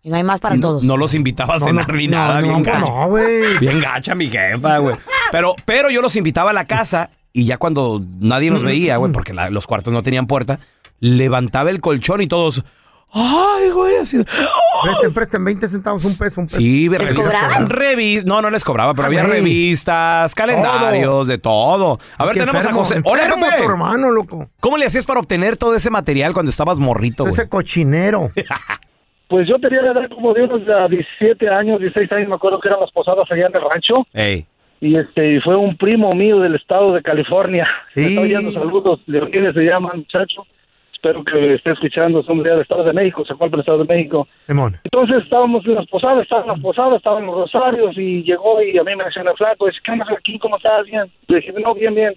[0.09, 0.83] Y no hay más para todos.
[0.83, 2.79] No los invitaba a cenar no, ni no, nada, no, bien gacha.
[2.79, 3.59] no, güey.
[3.61, 4.97] Bien gacha mi jefa, güey.
[5.31, 9.13] Pero, pero yo los invitaba a la casa y ya cuando nadie nos veía, güey,
[9.13, 10.61] porque la- los cuartos no tenían puerta,
[10.99, 12.65] levantaba el colchón y todos.
[13.13, 14.17] Ay, güey, así.
[14.17, 14.83] de, ¡Oh!
[14.83, 16.57] Presten, presten 20 centavos, un peso, un peso.
[16.59, 17.69] Sí, ¿Les cobrabas?
[17.69, 21.99] Revis no, no les cobraba, pero Ah, había revistas, calendarios, de todo.
[22.17, 23.01] A ver, Qué tenemos enfermo, a José.
[23.05, 23.63] Hola, Pepe.
[23.63, 24.49] tu hermano, loco.
[24.61, 27.35] ¿Cómo le hacías para obtener todo ese material cuando estabas morrito, güey?
[27.35, 28.31] Ese cochinero.
[29.29, 32.59] Pues yo tenía la edad como de unos ah, 17 años, 16 años, me acuerdo
[32.61, 33.95] que eran las posadas allá en el rancho.
[34.15, 34.47] Ey.
[34.81, 37.67] Y este y fue un primo mío del estado de California.
[37.95, 38.01] Sí.
[38.01, 39.01] Me está oyendo saludos.
[39.07, 40.47] Leonides se llama, muchacho.
[40.93, 42.23] Espero que esté escuchando.
[42.23, 44.27] Somos ya del estado de México, se fue al estado de México.
[44.47, 44.77] Simón.
[44.85, 48.83] Entonces estábamos en las posadas, estaban las posadas, estaban los rosarios y llegó y a
[48.85, 49.67] mí me mencionó flaco.
[49.67, 50.39] Dice, ¿qué onda aquí?
[50.39, 50.87] ¿Cómo estás?
[50.87, 51.05] Bien.
[51.29, 52.15] Le dije, no, bien, bien.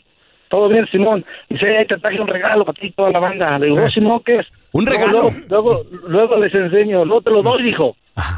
[0.50, 1.24] todo bien, Simón.
[1.50, 3.58] Dice, ahí te traje un regalo para ti y toda la banda.
[3.60, 4.48] Le digo, "Oh, Simón, ¿qué es?
[4.74, 5.32] ¿Un regalo?
[5.50, 7.96] Luego, luego, luego les enseño, luego te lo doy, dijo.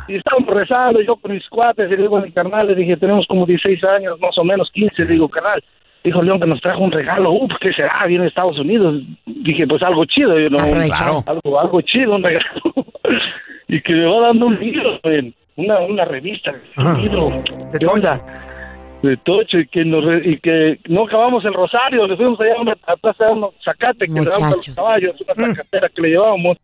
[0.08, 3.26] Y estábamos rezando, yo con mis cuates, y digo a mi carnal, le dije, tenemos
[3.28, 5.64] como 16 años, más o menos 15, le digo, carnal.
[6.04, 8.06] Dijo León que nos trajo un regalo, uh, ¿qué será?
[8.08, 9.02] Viene de Estados Unidos.
[9.26, 11.24] Dije, pues algo chido, yo no, Claro.
[11.26, 12.62] algo, algo chido, un regalo.
[13.70, 15.00] y que me va dando un libro,
[15.56, 17.44] una, una revista, un libro.
[17.80, 18.22] ¿Qué onda?
[19.04, 22.54] De Tocho, y que, nos re- y que no acabamos el rosario, le fuimos allá
[22.58, 25.90] a una a plaza de unos zacate que le damos a los caballos, una zacatera
[25.90, 26.58] que le llevábamos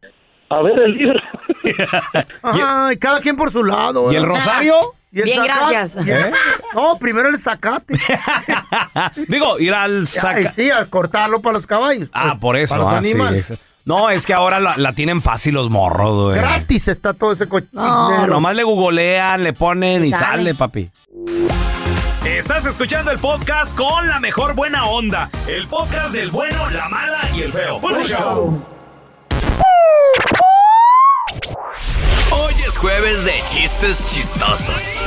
[0.50, 1.20] a ver el libro.
[2.44, 4.12] Ay, cada quien por su lado.
[4.12, 4.76] ¿Y el rosario?
[5.12, 5.74] ¿Y el Bien, zacate?
[5.76, 6.08] gracias.
[6.08, 6.26] ¿Y el-
[6.74, 7.94] No, primero el zacate.
[9.28, 10.50] Digo, ir al saca.
[10.52, 12.10] sí, a cortarlo para los caballos.
[12.14, 12.74] Ah, por eso.
[12.76, 13.54] Para los ah, animales.
[13.86, 16.38] No, es que ahora la, la tienen fácil los morros, güey.
[16.38, 17.88] Gratis está todo ese cochinero.
[17.88, 20.26] No, nomás le googlean, le ponen y Y sale.
[20.26, 20.90] sale, papi.
[22.26, 25.30] Estás escuchando el podcast con la mejor buena onda.
[25.48, 27.80] El podcast del bueno, la mala y el feo.
[27.80, 28.62] Bueno, show.
[32.32, 35.00] Hoy es jueves de chistes chistosos.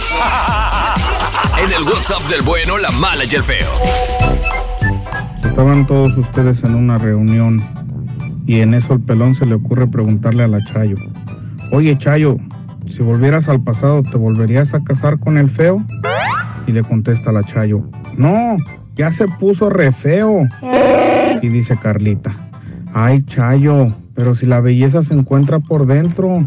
[1.62, 3.70] En el WhatsApp del bueno, la mala y el feo.
[5.44, 7.62] Estaban todos ustedes en una reunión
[8.46, 10.96] y en eso el pelón se le ocurre preguntarle a la Chayo,
[11.70, 12.38] oye Chayo,
[12.88, 15.84] si volvieras al pasado, ¿te volverías a casar con el feo?
[16.66, 17.82] Y le contesta la Chayo,
[18.16, 18.56] no,
[18.94, 20.46] ya se puso re feo.
[21.42, 22.34] Y dice Carlita,
[22.94, 26.46] ay Chayo, pero si la belleza se encuentra por dentro.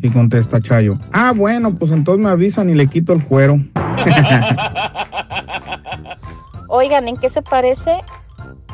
[0.00, 3.56] Y contesta Chayo, ah bueno, pues entonces me avisan y le quito el cuero.
[6.68, 7.98] Oigan, ¿en qué se parece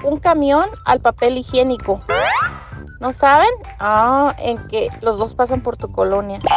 [0.05, 2.01] un camión al papel higiénico?
[3.01, 3.51] ¿No saben?
[3.79, 6.39] Ah, en que los dos pasan por tu colonia.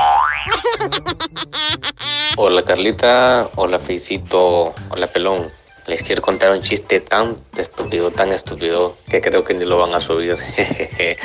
[2.44, 5.52] Hola Carlita, hola Feicito, hola Pelón.
[5.86, 9.94] Les quiero contar un chiste tan estúpido, tan estúpido, que creo que ni lo van
[9.94, 10.38] a subir.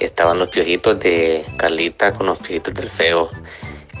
[0.00, 3.30] Estaban los piojitos de Carlita con los piojitos del feo.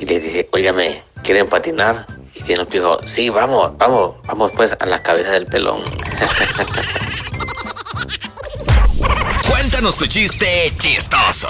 [0.00, 2.04] Y les dije, óigame, ¿quieren patinar?
[2.34, 5.84] Y tiene los piojos, sí, vamos, vamos, vamos pues a la cabeza del pelón.
[9.48, 11.46] Cuéntanos tu chiste chistoso.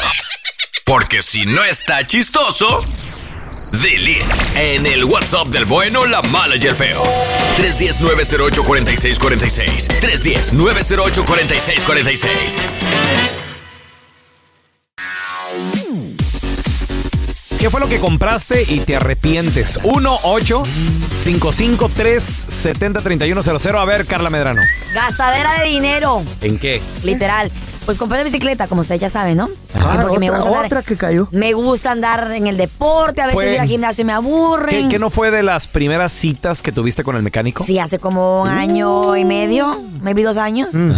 [0.85, 2.85] Porque si no está chistoso,
[3.73, 4.25] delete
[4.57, 7.03] en el WhatsApp del bueno, la mala y el feo.
[7.59, 9.89] 310-908-4646.
[10.01, 12.61] 310-908-4646.
[17.59, 19.79] ¿Qué fue lo que compraste y te arrepientes?
[19.83, 20.63] 1 8
[21.23, 24.63] 553 70 3100 A ver, Carla Medrano.
[24.95, 26.81] Gastadera de dinero, ¿En qué?
[27.05, 27.53] literal.
[27.91, 29.49] Pues compré bicicleta, como ustedes ya saben, ¿no?
[29.75, 31.27] Ah, Porque me otra, gusta andar- otra que cayó.
[31.33, 34.89] Me gusta andar en el deporte, a veces Fue- ir al gimnasio me ¿Qué, aburren.
[34.89, 37.65] qué no fue de las primeras citas que tuviste con el mecánico?
[37.65, 40.73] Sí, hace como un año y medio, maybe dos años.
[40.73, 40.93] Mm.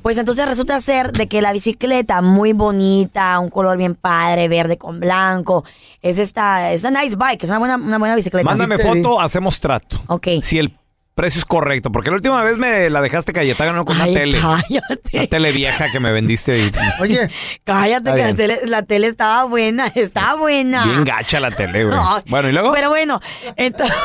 [0.00, 4.78] Pues entonces resulta ser de que la bicicleta muy bonita, un color bien padre, verde
[4.78, 5.64] con blanco,
[6.00, 8.46] es esta, es una nice bike, es una buena, una buena bicicleta.
[8.48, 10.00] Mándame foto, hacemos trato.
[10.06, 10.28] Ok.
[10.42, 10.74] Si el
[11.18, 14.40] precio es correcto, porque la última vez me la dejaste Cayetana con Ay, una tele.
[14.40, 15.00] cállate.
[15.18, 16.58] Una tele vieja que me vendiste.
[16.58, 17.28] Y, Oye,
[17.64, 20.84] Cállate, que la tele, la tele estaba buena, estaba buena.
[20.84, 21.98] bien gacha la tele, güey.
[22.26, 22.72] Bueno, ¿y luego?
[22.72, 23.20] Pero bueno,
[23.56, 23.96] entonces...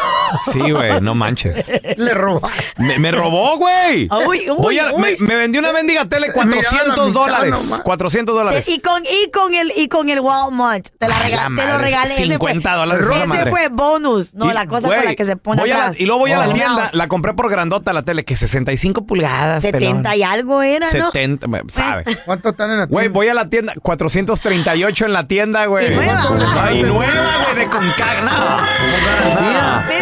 [0.52, 1.72] Sí, güey, no manches.
[1.98, 2.50] le roba.
[2.78, 4.08] Me, me robó, güey.
[4.28, 5.00] Uy, uy, Voy a- uy.
[5.02, 7.52] Me, me vendió una mendiga tele Mira la 400 mitad dólares.
[7.64, 7.82] nomás.
[7.82, 8.68] 400 dólares.
[8.68, 10.88] Y con, y con el y con el Walmart.
[10.98, 12.14] Te, la Ay, rega- la te lo regalé.
[12.14, 14.34] Ese 50 fue- dólares esa Ese fue bonus.
[14.34, 16.00] No, Y, la cosa con la que se pone voy a la- atrás.
[16.00, 19.62] y luego voy a la tienda, la compré por grandota la tele, que 65 pulgadas.
[19.62, 20.18] 70 pelón.
[20.18, 20.92] y algo era, ¿no?
[21.12, 22.06] 70, me- sabe.
[22.26, 25.92] ¿Cuánto están en la Güey, voy a la tienda, 438 en la tienda, güey.
[25.92, 26.64] ¿Y nueva?
[26.64, 27.12] Ay, nueva,
[27.44, 28.58] güey, de con no.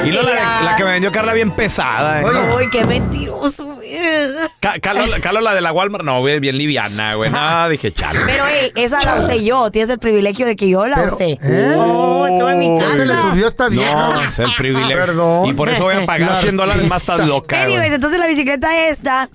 [0.06, 2.22] Y luego la, la que me vendió Carla bien pesada.
[2.22, 2.26] eh.
[2.56, 3.80] Uy, qué mentiroso.
[3.98, 4.32] Eres.
[4.60, 7.30] Ca- Carlos, Carlos, la de la Walmart, no, güey, bien liviana, güey.
[7.32, 8.20] No, dije, chale.
[8.26, 9.70] Pero, ey, esa la usé yo.
[9.72, 11.38] Tienes el privilegio de que yo la Pero, usé.
[11.42, 11.76] ¿eh?
[11.78, 13.30] Oh, en mi Ya se le casa.
[13.32, 13.94] subió esta vieja.
[13.94, 14.98] No, es el privilegio.
[14.98, 15.46] Perdón.
[15.48, 18.28] Y por eso voy a pagar La 100 dólares más, estás loca, Anyways, entonces la
[18.28, 19.30] bicicleta esta,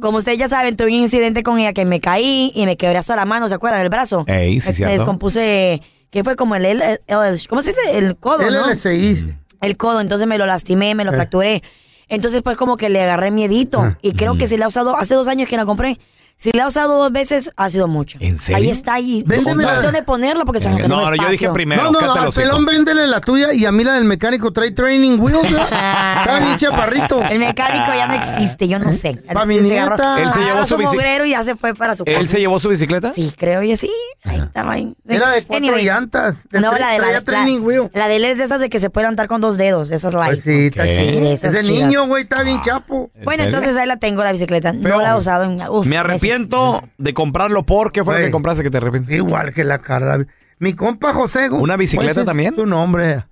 [0.00, 2.98] como ustedes ya saben, tuve un incidente con ella que me caí y me quebré
[2.98, 3.80] hasta la mano, ¿se acuerdan?
[3.80, 4.24] El brazo.
[4.26, 7.00] Ey, sí, me, me descompuse, que fue como el, el- el-
[7.48, 7.80] ¿cómo se dice?
[7.98, 8.66] El codo, ¿no?
[8.70, 9.34] LLCI.
[9.60, 11.16] El codo, entonces me lo lastimé, me lo Eh.
[11.16, 11.62] fracturé.
[12.10, 13.80] Entonces, pues como que le agarré miedito.
[13.80, 13.98] Ah.
[14.02, 15.98] Y creo que si la he usado, hace dos años que la compré.
[16.42, 18.16] Si la he usado dos veces, ha sido mucho.
[18.18, 18.56] ¿En serio?
[18.56, 19.22] Ahí está, ahí.
[19.26, 19.74] Véndemela.
[19.74, 21.98] No sé dónde ponerlo porque se me No, quedó no, yo dije primero, No, no,
[21.98, 22.48] cállate al los hocico.
[22.50, 25.42] pelón véndele la tuya y a mí la del mecánico trae training wheels.
[25.50, 27.22] Está bien chaparrito.
[27.24, 29.18] El mecánico ya no existe, yo no sé.
[29.32, 29.84] Pa' mi Se nieta.
[29.96, 32.18] agarró- Él se llevó agarró su bici- mugrero y ya se fue para su casa.
[32.18, 33.12] ¿Él se llevó su bicicleta?
[33.12, 33.90] Sí, creo yo sí.
[34.24, 34.94] Ahí estaba ahí.
[35.06, 35.14] Sí.
[35.14, 35.84] Era de cuatro Anyways.
[35.84, 36.36] llantas.
[36.48, 37.90] de No, tre- la de la, traía la, training wheel.
[37.92, 40.14] la de él es de esas de que se puede andar con dos dedos, esas
[40.14, 40.30] light.
[40.32, 41.32] Pues sí, está chido.
[41.32, 41.86] esas Es de chidas.
[41.86, 43.10] niño, güey, está bien chapo.
[43.24, 43.58] Bueno, serio?
[43.58, 44.72] entonces ahí la tengo, la bicicleta.
[44.72, 44.88] Feo.
[44.96, 45.98] No la he usado en uf, Me
[46.30, 47.92] arrepiento de comprarlo por.
[47.92, 49.14] ¿Qué fue lo que compraste que te arrepientes?
[49.14, 50.26] Igual que la Carla.
[50.60, 51.48] Mi compa José.
[51.48, 52.54] ¿Una bicicleta ese es también?
[52.54, 53.24] Su nombre.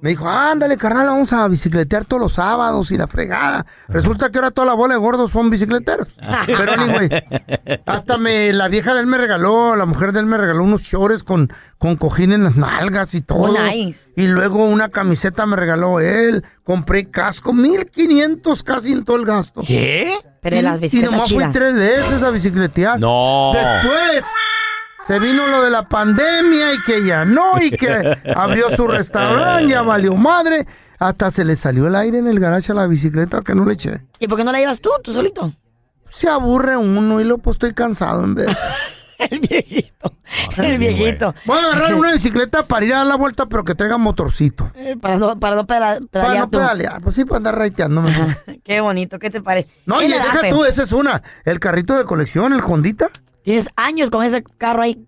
[0.00, 3.66] Me dijo, ándale, carnal, vamos a bicicletear todos los sábados y la fregada.
[3.88, 6.06] Resulta que ahora toda la bola de gordos son bicicleteros.
[6.46, 7.08] Pero anyway,
[7.86, 10.82] hasta me, la vieja de él me regaló, la mujer de él me regaló unos
[10.82, 13.52] shorts con, con cojín en las nalgas y todo.
[13.52, 14.08] Oh, nice.
[14.14, 16.44] Y luego una camiseta me regaló él.
[16.62, 19.62] Compré casco, 1500 casi en todo el gasto.
[19.66, 20.14] ¿Qué?
[20.48, 23.00] Pero las Y nomás fui tres veces a bicicletear.
[23.00, 23.52] No.
[23.52, 24.24] Después
[25.06, 29.68] se vino lo de la pandemia y que ya no, y que abrió su restaurante,
[29.68, 30.66] ya valió madre.
[31.00, 33.74] Hasta se le salió el aire en el garaje a la bicicleta que no le
[33.74, 34.02] eché.
[34.20, 35.52] ¿Y por qué no la llevas tú, tú solito?
[36.10, 38.46] Se aburre uno y lo pues estoy cansado en vez.
[39.30, 40.12] El viejito.
[40.58, 41.34] El viejito.
[41.46, 44.70] Voy a agarrar una bicicleta para ir a dar la vuelta, pero que traiga motorcito.
[44.74, 46.58] Eh, Para no, para no peda- Para pedalear no tú.
[46.58, 48.14] pedalear, pues sí, para andar raiteándome.
[48.64, 49.68] Qué bonito, ¿qué te parece?
[49.86, 50.48] No, ¿Qué y deja Fe?
[50.50, 51.22] tú, esa es una.
[51.44, 53.08] El carrito de colección, el Hondita,
[53.42, 55.06] Tienes años con ese carro ahí.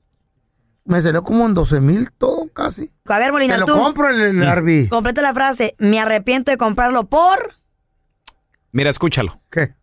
[0.85, 2.93] me salió como en 12 mil todo casi.
[3.07, 3.73] A ver, Molina, Te lo tú.
[3.75, 4.89] compro en el Arby.
[4.89, 5.75] Completa la frase.
[5.79, 7.55] Me arrepiento de comprarlo por...
[8.71, 9.33] Mira, escúchalo.
[9.51, 9.75] ¿Qué?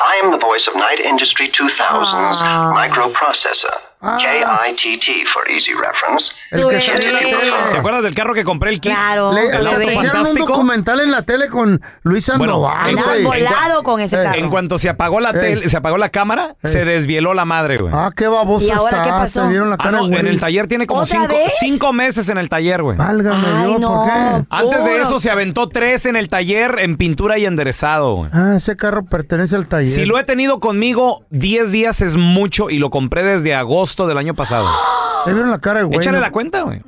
[0.00, 2.72] I am the voice of Night Industry 2000's ah.
[2.74, 3.91] microprocessor.
[4.02, 6.32] K-I-T-T for easy reference.
[6.50, 7.52] El que Here's salió en la to you tele.
[7.72, 8.92] ¿Te acuerdas del carro que compré el kit?
[8.92, 9.32] Claro.
[9.32, 10.46] Le, ¿El auto un fantástico?
[10.46, 12.96] documental en la tele con Luis Bueno, Sandoval.
[12.96, 13.22] güey.
[13.24, 14.38] volado con ese Eh, carro.
[14.38, 17.92] En cuanto se apagó la tele, se apagó la cámara, se desvieló la madre, güey.
[17.94, 19.04] Ah, qué baboso ¿Y ahora está.
[19.04, 19.42] qué pasó?
[19.44, 20.18] Se vieron la Ah, cara, no, güey.
[20.20, 21.52] en el taller tiene como ¿Otra cinco, vez?
[21.60, 22.96] cinco meses en el taller, güey.
[22.98, 23.88] Válgame Ay, Dios, no.
[23.94, 24.44] ¿por qué?
[24.50, 28.30] Antes de eso se aventó tres en el taller en pintura y enderezado, güey.
[28.32, 29.88] Ah, ese carro pertenece al taller.
[29.88, 34.18] Si lo he tenido conmigo 10 días es mucho y lo compré desde agosto del
[34.18, 34.68] año pasado.
[35.24, 35.98] ¿Te vieron la cara, güey?
[35.98, 36.22] Échale ¿no?
[36.22, 36.82] la cuenta, güey.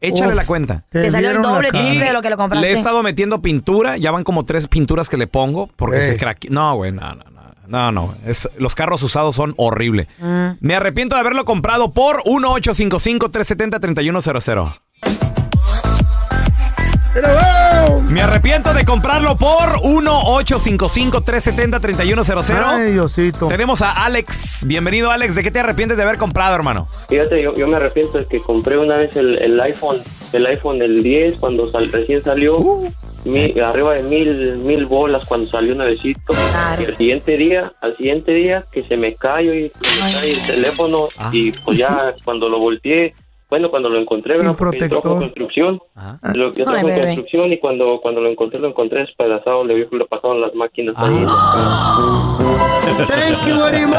[0.00, 0.84] Échale Uf, la cuenta.
[0.90, 1.84] Te salió el vieron la doble, cara.
[1.84, 2.64] triple de lo que lo compraste.
[2.66, 6.02] Le he estado metiendo pintura, ya van como tres pinturas que le pongo porque Ey.
[6.02, 6.48] se craque.
[6.50, 7.38] No, güey, no, no, no.
[7.66, 10.08] No, no, es- los carros usados son horribles.
[10.18, 10.50] Mm.
[10.60, 14.44] Me arrepiento de haberlo comprado por 1-855-370-3100.
[14.46, 14.72] Pero, wow.
[18.10, 22.62] Me arrepiento de comprarlo por 1-855-370-3100.
[22.64, 23.48] Ay, Diosito.
[23.48, 24.64] Tenemos a Alex.
[24.66, 25.34] Bienvenido, Alex.
[25.34, 26.86] ¿De qué te arrepientes de haber comprado, hermano?
[27.08, 29.98] Fíjate, yo, yo me arrepiento de que compré una vez el, el iPhone,
[30.32, 32.58] el iPhone el 10 cuando sal- recién salió,
[33.24, 36.32] mi- arriba de mil, mil bolas cuando salió nuevecito.
[36.80, 40.32] Y al siguiente día, al siguiente día que se me cayó y se me cae
[40.32, 43.14] el teléfono y pues ya cuando lo volteé,
[43.50, 44.56] bueno, cuando lo encontré, Sin ¿verdad?
[44.58, 45.80] Porque entró con construcción,
[46.34, 47.00] lo, yo Ay, entró con bebé.
[47.00, 50.54] construcción y cuando, cuando lo encontré, lo encontré despedazado, le vi que le pasaron las
[50.54, 51.26] máquinas ahí.
[53.08, 53.98] Thank you very much.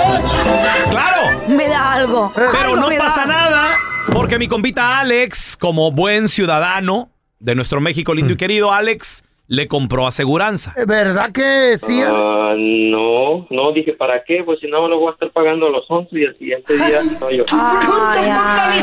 [0.89, 1.39] ¡Claro!
[1.47, 2.31] Me da algo.
[2.35, 2.97] Pero Algo no da.
[2.97, 3.77] pasa nada,
[4.13, 7.09] porque mi compita Alex, como buen ciudadano
[7.39, 10.73] de nuestro México lindo y querido, Alex, le compró aseguranza.
[10.77, 12.01] ¿Es ¿Verdad que sí?
[12.05, 14.43] Ah, no, no, dije, ¿para qué?
[14.45, 16.99] Pues si no, lo voy a estar pagando a los 11 y el siguiente día,
[17.19, 17.43] no, yo.
[17.51, 18.79] Ay, ay,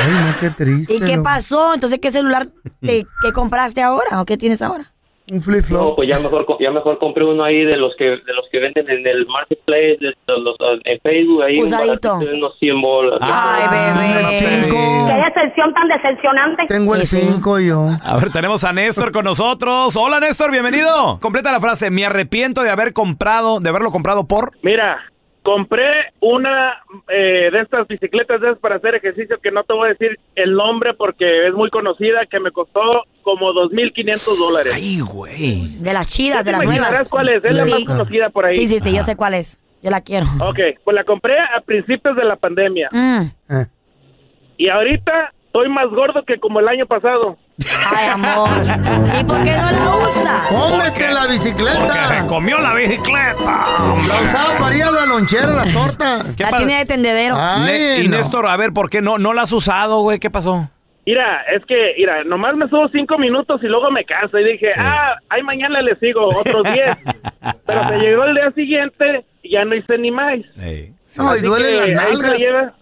[0.00, 0.94] Ay, no, qué triste.
[0.94, 1.24] ¿Y qué no.
[1.24, 1.74] pasó?
[1.74, 2.46] Entonces, ¿qué celular
[2.80, 4.92] te, qué compraste ahora o qué tienes ahora?
[5.32, 5.96] Un flip No, flop.
[5.96, 8.88] pues ya mejor, ya mejor compré uno ahí de los que de los que venden
[8.90, 12.18] en el marketplace, de los, en Facebook, ahí un Usadito.
[12.18, 13.18] de unos 100 bolas.
[13.22, 14.28] Ay, bebé.
[14.38, 15.06] Cinco.
[15.08, 16.62] Qué decepción tan decepcionante.
[16.68, 17.20] Tengo el Ese.
[17.22, 17.86] 5 yo.
[18.04, 19.96] A ver, tenemos a Néstor con nosotros.
[19.96, 21.18] Hola, Néstor, bienvenido.
[21.20, 21.90] Completa la frase.
[21.90, 24.52] Me arrepiento de haber comprado, de haberlo comprado por.
[24.60, 24.98] Mira,
[25.42, 29.88] compré una eh, de estas bicicletas de esas para hacer ejercicio que no te voy
[29.88, 32.80] a decir el nombre porque es muy conocida, que me costó
[33.22, 34.72] como 2.500 dólares.
[34.74, 35.76] Ay, güey.
[35.78, 37.08] De las chidas, de las nuevas.
[37.08, 38.54] cuál es, es la más conocida por ahí.
[38.54, 39.60] Sí, sí, sí, yo sé cuál es.
[39.82, 40.26] Yo la quiero.
[40.40, 42.88] Ok, pues la compré a principios de la pandemia.
[42.92, 43.22] Mm.
[43.50, 43.66] Eh.
[44.56, 47.36] Y ahorita estoy más gordo que como el año pasado.
[47.94, 48.48] Ay, amor.
[49.20, 50.42] ¿Y por qué no la usa?
[50.48, 52.24] ¡Cómete la Porque se bicicleta!
[52.26, 53.64] comió la bicicleta.
[54.08, 56.24] La usaba para ir a la lonchera, la torta.
[56.36, 57.36] ¿Qué La tiene de tendedero.
[57.38, 58.16] Ay, y no.
[58.16, 60.18] Néstor, a ver, ¿por qué no, no la has usado, güey?
[60.18, 60.68] ¿Qué pasó?
[61.04, 64.38] Mira, es que, mira, nomás me subo cinco minutos y luego me canso.
[64.38, 66.96] Y dije, ah, ahí mañana le sigo otros diez.
[67.66, 70.38] Pero me llegó el día siguiente y ya no hice ni más.
[71.16, 72.30] No, y duele nalgas.
[72.30, 72.72] lo lleva.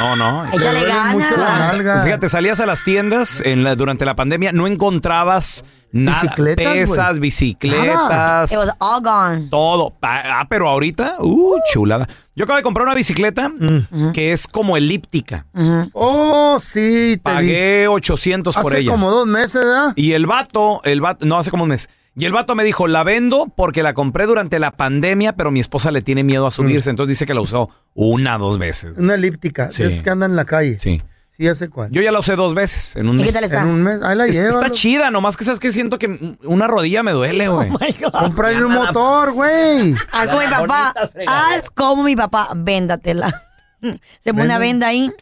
[0.00, 0.46] No, no.
[0.52, 2.04] Échale ganas.
[2.04, 6.20] Fíjate, salías a las tiendas en la- durante la pandemia, no encontrabas nada.
[6.22, 6.72] Bicicletas.
[6.72, 9.48] Pesas, bicicletas, It was all gone.
[9.50, 9.94] todo.
[10.02, 12.06] Ah, ah, pero ahorita, uh, chulada.
[12.34, 14.12] Yo acabo de comprar una bicicleta Mm.
[14.12, 15.46] que es como elíptica.
[15.92, 17.36] Oh, sí, te vi.
[17.36, 18.90] Pagué 800 por Hace ella.
[18.90, 19.92] como dos meses, ¿verdad?
[19.96, 21.88] Y el vato, el vato, no hace como un mes.
[22.18, 25.60] Y el vato me dijo, la vendo porque la compré durante la pandemia, pero mi
[25.60, 28.96] esposa le tiene miedo a subirse, entonces dice que la usó una, dos veces.
[28.96, 29.70] Una elíptica.
[29.70, 29.84] Sí.
[29.84, 30.78] de esas que andan en la calle.
[30.78, 31.00] Sí.
[31.36, 31.88] Sí, ya sé cuál.
[31.92, 33.34] Yo ya la usé dos veces en un ¿Y qué mes.
[33.34, 33.62] tal está?
[33.62, 34.02] En un mes.
[34.02, 34.74] Ahí la Es- Está ¿no?
[34.74, 37.70] chida, nomás que sabes que siento que una rodilla me duele, güey.
[38.10, 39.94] Comprarle un motor, güey.
[40.10, 40.94] Haz como mi papá.
[41.28, 42.48] Haz como mi papá.
[42.56, 43.44] Véndatela.
[44.18, 45.12] Se pone una venda ahí.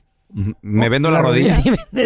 [0.60, 1.56] Me vendo la rodilla.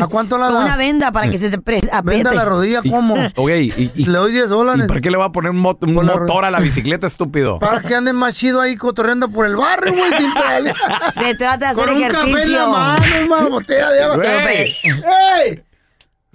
[0.02, 0.60] ¿A cuánto la da?
[0.60, 1.88] una venda para que se te apriete.
[2.04, 3.14] Venda la rodilla, ¿cómo?
[3.34, 4.84] Ok, y, y- Le doy 10 dólares.
[4.84, 7.06] ¿y para qué le va a poner un, mo- un la motor a la bicicleta,
[7.06, 7.58] estúpido?
[7.58, 10.76] Para que anden más chido ahí cotorreando por el barrio, güey, sin pedalear.
[11.14, 12.68] Se trata de hacer Con un café en la ejercicio.
[12.70, 14.24] mano, una botella de agua.
[14.52, 15.62] ¡Ey!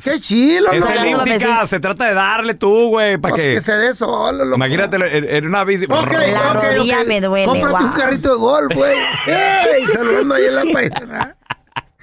[0.04, 0.92] ¡Qué chilo, Es no!
[0.92, 3.54] elíptica, se trata de darle tú, güey, para Pues que...
[3.54, 4.56] que se dé solo, loco.
[4.58, 5.86] Imagínate en, en una bici.
[5.86, 7.46] Ok, ok, ok.
[7.46, 8.98] Cómprate un carrito de golf, güey.
[9.28, 9.86] ¡Ey!
[9.94, 11.38] Saludando ahí en la paisana.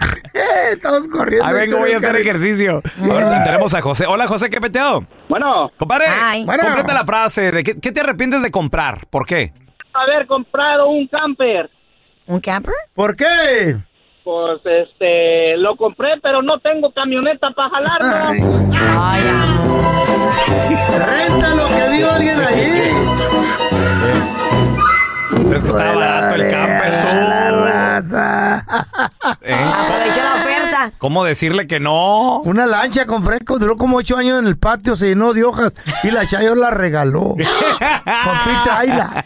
[0.73, 1.47] Estamos corriendo.
[1.47, 2.83] Ahí vengo, voy a hacer ejercicio.
[3.03, 4.07] Ahora tenemos a José.
[4.07, 5.07] Hola, José, ¿qué peteo?
[5.29, 5.71] Bueno.
[5.77, 6.45] Compadre, Ay.
[6.45, 6.63] Bueno.
[6.65, 7.51] completa la frase.
[7.53, 9.07] ¿De qué, qué te arrepientes de comprar?
[9.09, 9.53] ¿Por qué?
[9.93, 11.71] Haber comprado un camper.
[12.27, 12.75] ¿Un camper?
[12.95, 13.77] ¿Por qué?
[14.25, 18.45] Pues este, lo compré, pero no tengo camioneta para jalarlo.
[19.01, 19.23] Ay,
[20.99, 22.93] Renta lo que viva alguien ahí.
[25.55, 26.93] Es que está barato el camper,
[29.43, 29.55] ¿Eh?
[29.55, 30.93] Aprovecha la oferta.
[30.99, 32.41] ¿Cómo decirle que no?
[32.43, 35.73] Una lancha compré, co- duró como ocho años en el patio, se llenó de hojas
[36.03, 37.35] y la Chayo la regaló.
[37.37, 39.25] Compite, la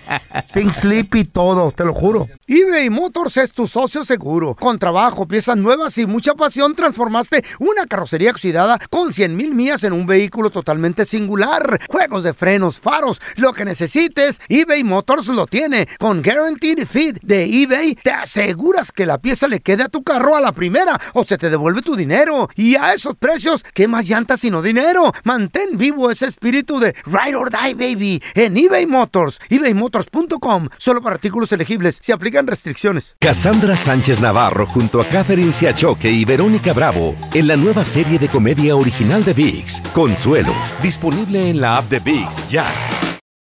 [0.52, 2.28] Pink Slip y todo, te lo juro.
[2.46, 4.54] eBay Motors es tu socio seguro.
[4.54, 9.84] Con trabajo, piezas nuevas y mucha pasión, transformaste una carrocería oxidada con 100 mil millas
[9.84, 11.80] en un vehículo totalmente singular.
[11.88, 15.88] Juegos de frenos, faros, lo que necesites, eBay Motors lo tiene.
[15.98, 20.36] Con Guaranteed Fit de eBay, te aseguras que la pieza le quede a tu carro
[20.36, 22.48] a la primera o se te devuelve tu dinero.
[22.56, 25.12] Y a esos precios, ¿qué más llantas sino dinero?
[25.24, 29.38] Mantén vivo ese espíritu de Ride or Die, baby, en eBay Motors.
[29.48, 30.68] ebaymotors.com.
[30.78, 31.98] Solo para artículos elegibles.
[32.00, 33.16] Se aplican restricciones.
[33.20, 38.28] Cassandra Sánchez Navarro junto a Catherine Siachoque y Verónica Bravo en la nueva serie de
[38.28, 42.66] comedia original de VIX, Consuelo, disponible en la app de VIX ya.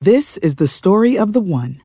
[0.02, 1.85] This is the story of the one.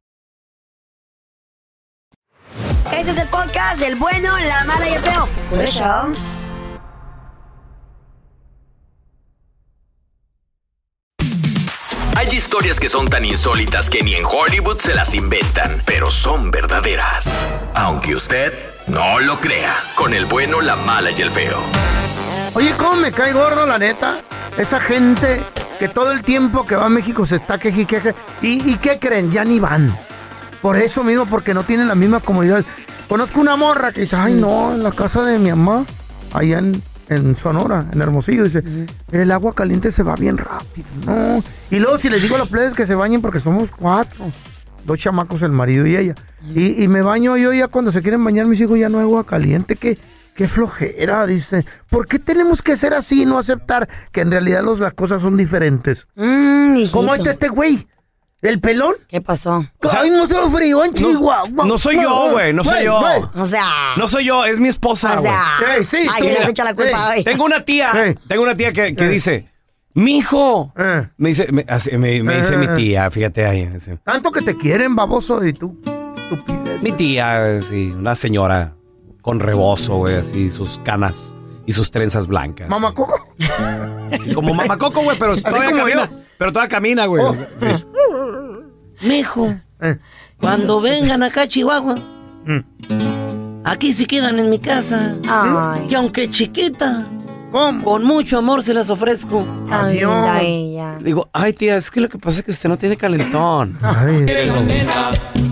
[3.01, 5.27] Este es el podcast del bueno, la mala y el feo.
[5.49, 5.83] Por eso.
[12.15, 16.51] Hay historias que son tan insólitas que ni en Hollywood se las inventan, pero son
[16.51, 17.43] verdaderas.
[17.73, 18.53] Aunque usted
[18.85, 21.57] no lo crea, con el bueno, la mala y el feo.
[22.53, 24.19] Oye, ¿cómo me cae gordo, la neta?
[24.59, 25.41] Esa gente
[25.79, 28.13] que todo el tiempo que va a México se está queje y queje.
[28.43, 29.31] ¿Y, y qué creen?
[29.31, 29.91] Ya ni van.
[30.61, 32.63] Por eso mismo, porque no tienen la misma comodidad.
[33.11, 35.83] Conozco una morra que dice, ay no, en la casa de mi mamá,
[36.31, 38.63] allá en, en Sonora, en Hermosillo, dice,
[39.11, 41.43] el agua caliente se va bien rápido, ¿no?
[41.69, 44.31] Y luego si les digo a los plebes que se bañen porque somos cuatro,
[44.85, 46.15] dos chamacos, el marido y ella.
[46.55, 49.03] Y, y me baño yo ya cuando se quieren bañar mis hijos ya no hay
[49.03, 49.97] agua caliente, que...
[50.33, 51.65] Qué flojera, dice.
[51.89, 55.21] ¿Por qué tenemos que ser así y no aceptar que en realidad los- las cosas
[55.21, 56.07] son diferentes?
[56.89, 57.85] ¿Cómo está este güey?
[58.41, 58.95] ¿El pelón?
[59.07, 59.63] ¿Qué pasó?
[59.95, 61.65] Ay, no se frío en Chihuahua.
[61.65, 62.99] no soy yo, güey, no soy Güey, yo.
[62.99, 63.21] güey.
[63.35, 63.65] O sea.
[63.97, 65.43] No soy yo, es mi esposa, O sea.
[65.77, 66.27] Ey, sí, Ay, tú.
[66.27, 67.23] se le has hecho la culpa Ey, hoy.
[67.23, 69.09] Tengo una tía, tengo una tía que, que Eh.
[69.09, 69.49] dice,
[69.93, 70.73] mijo,
[71.17, 72.57] me dice, me, así- me- me dice Eh.
[72.57, 73.69] mi tía, fíjate ahí.
[74.03, 75.79] Tanto que te quieren, baboso, y tú.
[76.81, 78.73] Mi tía, sí, una señora
[79.21, 81.35] con rebozo, güey, así, sus canas
[81.67, 82.67] y sus trenzas blancas.
[82.69, 83.13] Mamá Coco.
[84.23, 86.09] Sí, como mamacoco, güey, pero todavía camina.
[86.37, 87.23] Pero todavía camina, güey.
[87.23, 87.29] Oh.
[87.31, 87.85] o sí.
[89.01, 89.55] Mijo,
[90.39, 91.95] cuando vengan acá a Chihuahua,
[93.63, 95.15] aquí se quedan en mi casa.
[95.27, 95.87] Ay.
[95.89, 97.07] Y aunque chiquita,
[97.51, 97.83] ¿Cómo?
[97.83, 99.45] con mucho amor se las ofrezco.
[99.69, 100.97] Ay, linda ella.
[101.01, 103.77] Digo, ay, tía, es que lo que pasa es que usted no tiene calentón.
[103.81, 104.25] Ay,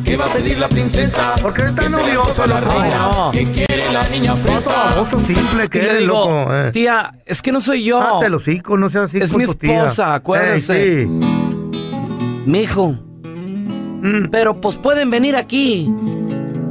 [0.06, 1.36] ¿Qué va a pedir la princesa?
[1.42, 2.98] ¿Por qué está nervioso, la reina.
[3.00, 3.32] No.
[3.32, 4.72] ¿Qué quiere la niña fresa?
[4.96, 6.48] baboso simple que eres, loco.
[6.56, 6.72] Eh.
[6.72, 8.00] tía, es que no soy yo.
[8.00, 9.84] Date el hocico, no seas así Es con mi tu tía.
[9.84, 11.04] esposa, acuérdese.
[11.06, 11.20] Sí.
[12.46, 13.09] Mijo, Mm.
[14.32, 15.94] Pero pues pueden venir aquí.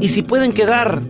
[0.01, 1.01] Y si pueden quedar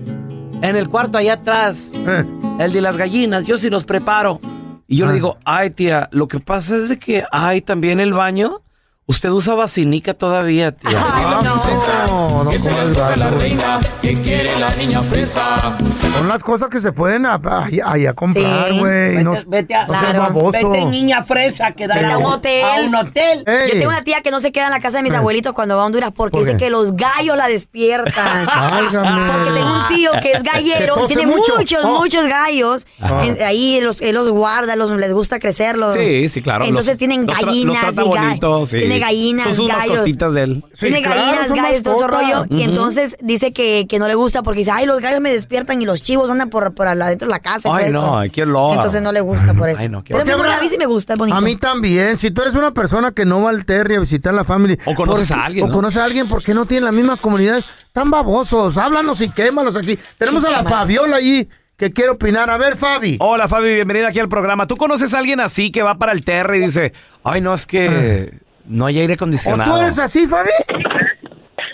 [0.63, 2.25] en el cuarto allá atrás, Eh.
[2.59, 4.41] el de las gallinas, yo sí los preparo.
[4.87, 5.09] Y yo Ah.
[5.09, 8.63] le digo, ay, tía, lo que pasa es de que hay también el baño.
[9.11, 10.91] Usted usa vacinica todavía, tío.
[10.99, 15.79] Ah, no, no que se le comas antoja la reina, que quiere la niña fresa.
[16.19, 18.79] Son las cosas que se pueden a, a- ahí a comprar, Sí.
[18.79, 19.25] güey.
[19.25, 20.51] No, Vete, vete a, no Claro.
[20.53, 22.65] vete niña fresa, que da a un hotel.
[22.65, 23.45] A un hotel.
[23.47, 23.69] Ey.
[23.69, 25.77] Yo tengo una tía que no se queda en la casa de mis abuelitos cuando
[25.79, 28.45] va a Honduras porque ¿Por dice que los gallos la despiertan.
[28.71, 29.33] Válgame.
[29.33, 31.57] Porque tengo un tío que es Que gallero y tose tiene mucho.
[31.57, 31.99] muchos, Oh.
[31.99, 32.87] muchos gallos.
[33.23, 35.95] En- ahí los, él los guarda, los, les gusta crecerlos.
[35.95, 36.67] Sí, sí, claro.
[36.67, 38.98] Entonces Los- tienen los tra- gallinas los trata y ga- bonito, sí.
[38.99, 39.89] Tiene gallinas, Son sus gallos.
[39.89, 40.65] mascotitas de él.
[40.73, 42.45] Sí, tiene claro, gallinas, gallos, todo ese rollo.
[42.51, 42.65] Y Ujú.
[42.71, 45.85] entonces dice que, que no le gusta porque dice, ay, los gallos me despiertan y
[45.87, 47.69] los chivos andan por, por adentro de la casa.
[47.69, 48.19] y Ay, todo no, eso.
[48.19, 48.75] ay, qué loco.
[48.75, 49.79] Entonces no le gusta por eso.
[49.81, 51.37] Ay, no, qué Pero gusta, a mí sí me gusta, es bonito.
[51.37, 52.19] A mí también.
[52.19, 54.79] Si tú eres una persona que no va al Terry a visitar la familia.
[54.85, 55.75] O conoces ¿por a alguien, O ¿no?
[55.75, 57.65] conoces a alguien porque no tienen la misma comunidad.
[57.93, 58.77] Tan babosos.
[58.77, 59.99] Háblanos y quémalos aquí.
[60.19, 60.65] Tenemos a la.
[60.65, 62.51] Fabiola allí que quiere opinar.
[62.51, 63.17] A ver, Fabi.
[63.21, 64.67] Hola, Fabi, bienvenida aquí al programa.
[64.67, 66.93] ¿Tú conoces a alguien así que va para el Terry y dice,
[67.25, 68.39] ay, no, es que
[68.69, 69.75] no hay aire ¿O acondicionado?
[69.75, 70.51] tú eres así, Fabi?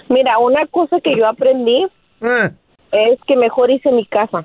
[0.09, 1.87] Mira, una cosa que yo aprendí
[2.21, 2.51] Eh.
[2.93, 4.45] es que mejor hice mi casa.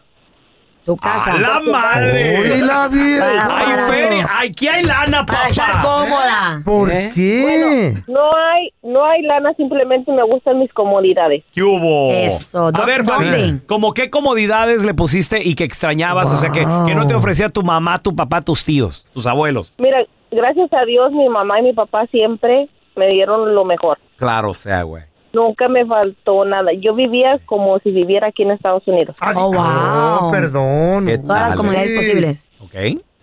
[0.85, 1.33] Tu casa.
[1.33, 2.39] ¡A la madre!
[2.55, 3.27] Uy, la vida.
[3.57, 4.29] ¡Ay, feria!
[4.41, 5.83] ¡Aquí hay lana, Para estar papá!
[5.83, 6.61] cómoda.
[6.65, 7.11] ¿Por ¿Eh?
[7.13, 7.93] qué?
[8.07, 11.43] No hay, no hay lana, simplemente me gustan mis comodidades.
[11.53, 12.11] ¿Qué hubo?
[12.13, 13.59] Eso, A ¿dó- ver, Fabi?
[13.67, 16.31] ¿cómo qué comodidades le pusiste y que extrañabas?
[16.31, 19.75] O sea, que, que no te ofrecía tu mamá, tu papá, tus tíos, tus abuelos.
[19.77, 19.99] Mira,
[20.31, 23.97] gracias a Dios mi mamá y mi papá siempre me dieron lo mejor.
[24.17, 25.03] Claro, o sea, güey.
[25.31, 26.73] Nunca me faltó nada.
[26.73, 29.15] Yo vivía como si viviera aquí en Estados Unidos.
[29.21, 29.51] Oh, Oh,
[30.21, 30.31] wow.
[30.31, 31.05] perdón.
[31.05, 32.51] ¿Qué Todas las comunidades posibles.
[32.59, 32.73] ¿Ok?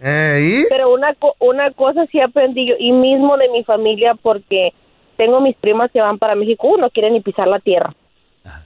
[0.01, 0.69] Eh, ¿y?
[0.69, 4.73] Pero una, co- una cosa sí aprendí yo, y mismo de mi familia, porque
[5.17, 7.95] tengo mis primas que van para México, uh, no quieren ni pisar la tierra.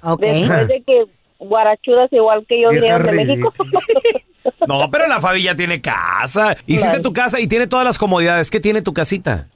[0.03, 0.20] Ok.
[0.20, 1.05] Después de que
[1.38, 3.55] guarachudas igual que yo vinieron de México.
[4.79, 6.57] No, pero la Fabi ya tiene casa.
[6.66, 7.03] Hiciste Claro.
[7.03, 8.51] tu casa y tiene todas las comodidades.
[8.51, 9.49] ¿Qué tiene tu casita?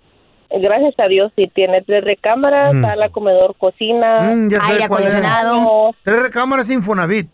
[0.50, 2.80] Gracias a Dios, sí, tiene tres recámaras, Mm.
[2.82, 4.20] sala, comedor, cocina.
[4.34, 5.90] Mm, Aire acondicionado.
[6.04, 7.28] Tres recámaras Infonavit.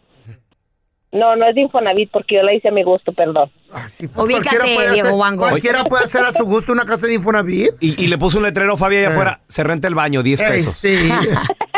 [1.12, 3.50] no, no es de Infonavit porque yo la hice a mi gusto, perdón.
[3.72, 5.48] Ah, sí, pues Ubícate, cualquiera puede Diego hacer- Wango.
[5.48, 7.70] Cualquiera puede hacer a su gusto una casa de Infonavit.
[7.80, 9.12] Y, y le puso un letrero Fabi allá Eh.
[9.12, 9.40] afuera.
[9.48, 10.76] Se renta el baño, 10 Ey, pesos.
[10.78, 10.96] sí.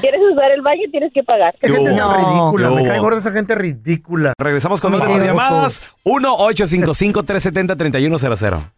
[0.00, 0.82] ¿Quieres usar el baño?
[0.90, 1.54] Tienes que pagar.
[1.60, 2.14] Qué gente No.
[2.14, 2.70] ridícula.
[2.70, 4.32] Me cae gorda esa gente ridícula.
[4.38, 5.82] Regresamos con más llamadas.
[6.04, 8.70] 1-855-370-3100.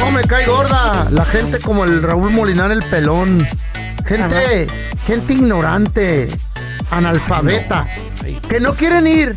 [0.00, 1.06] No me cae gorda.
[1.10, 3.46] La gente como el Raúl Molinar el pelón.
[4.06, 4.66] Gente,
[5.06, 6.28] gente ignorante,
[6.90, 7.86] analfabeta,
[8.48, 9.34] que no quieren ir,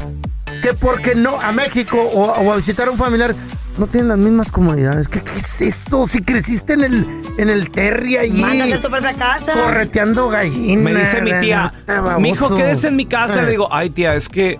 [0.61, 3.33] que porque no a México o, o a visitar a un familiar
[3.77, 5.07] no tienen las mismas comodidades.
[5.07, 6.07] ¿Qué, qué es esto?
[6.07, 7.05] Si creciste en el
[7.37, 9.53] en el Terry allí, Manda a tu propia casa.
[9.53, 10.83] correteando gallinas.
[10.83, 11.71] Me dice mi tía,
[12.19, 13.41] mi hijo, quédese en mi casa.
[13.41, 13.45] Eh.
[13.45, 14.59] Le digo, ay, tía, es que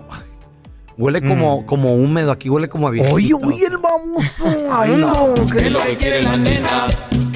[0.96, 2.30] huele como, como húmedo.
[2.32, 3.14] Aquí huele como a viejito.
[3.14, 4.72] Oye, oye, el baboso.
[4.72, 5.34] Ay, no.
[5.52, 6.68] ¿Qué es lo que quiere la nena?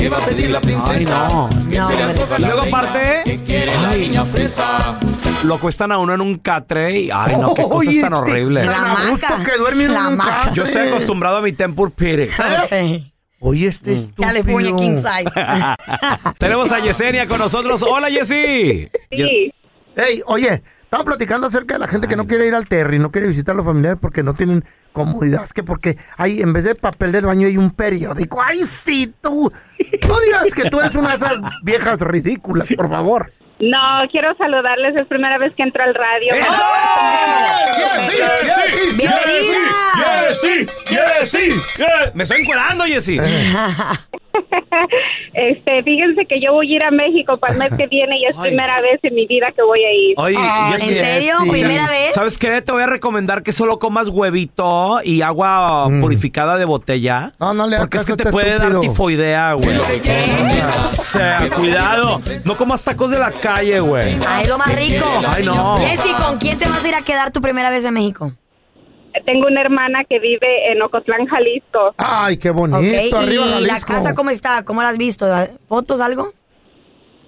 [0.03, 0.91] ¿Qué va a pedir la princesa?
[0.93, 1.49] Ay, no.
[1.71, 2.21] Que No, se le hombre.
[2.23, 4.99] antoja Y la luego reina, aparte- que quiere la niña fresa.
[5.45, 6.99] Lo cuestan a uno en un catre.
[7.03, 8.67] y- Ay, no, qué cosas tan este, horribles.
[8.67, 9.45] La Tan a gusto hamaca.
[9.53, 10.55] que duerme en La un catre.
[10.55, 12.33] Yo estoy acostumbrado a mi Tempur-Pedic.
[12.65, 13.03] Ok.
[13.45, 14.27] Oye, este estúpido.
[14.29, 16.33] California King Size.
[16.39, 17.83] Tenemos a Yesenia con nosotros.
[17.83, 18.89] Hola, Yesi.
[19.11, 19.53] Sí.
[19.97, 23.11] Ey, oye, estaba platicando acerca de la gente que no quiere ir al Terry, no
[23.13, 25.45] quiere visitar a los familiares porque no tienen comodidad.
[25.45, 28.41] Es que porque hay, en vez de papel del baño, hay un periódico.
[28.41, 29.53] ¡Ay, sí, tú!
[30.09, 33.33] No digas que tú eres una de esas viejas ridículas, por favor.
[33.63, 33.79] No,
[34.11, 36.35] quiero saludarles, es primera vez que entro al radio.
[38.97, 39.57] ¡Bienvenida!
[40.29, 41.49] Yesi, Yesi.
[42.13, 43.19] Me estoy encuerando, Yesi.
[45.35, 48.27] Este, fíjense que yo voy a ir a México para el mes que viene y
[48.27, 48.51] es Ay.
[48.51, 50.15] primera vez en mi vida que voy a ir.
[50.17, 50.39] Oye,
[50.73, 51.35] Yesi, ¿En serio?
[51.45, 51.51] sí.
[51.51, 52.15] ¿Primera vez?
[52.15, 52.61] ¿Sabes qué?
[52.63, 57.33] Te voy a recomendar que solo comas huevito y agua purificada de botella.
[57.41, 59.77] No, no le hagas Porque es que te este puede dar tifoidea, güey.
[59.79, 62.19] O sea, cuidado.
[62.45, 64.17] No comas tacos de la calle, güey.
[64.29, 65.05] Ay, lo más rico.
[65.29, 65.79] Ay, no.
[65.79, 68.33] Jessy, ¿con quién te vas a ir a quedar tu primera vez en México?
[69.27, 71.95] Tengo una hermana que vive en Ocotlán, Jalisco.
[71.99, 73.19] Ay, qué bonito.
[73.19, 74.65] Arriba, ¿y la casa cómo está?
[74.65, 75.27] ¿Cómo la has visto?
[75.69, 76.33] ¿Fotos, algo?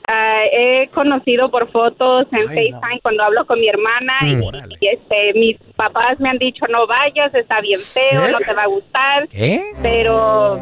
[0.07, 4.72] Ah, he conocido por fotos en FaceTime cuando hablo con mi hermana y, Mm.
[4.81, 8.33] y, este mis papás me han dicho no vayas, está bien feo, ¿Eh?
[8.33, 9.29] no te va a gustar.
[9.29, 9.62] ¿Qué?
[9.83, 10.61] Pero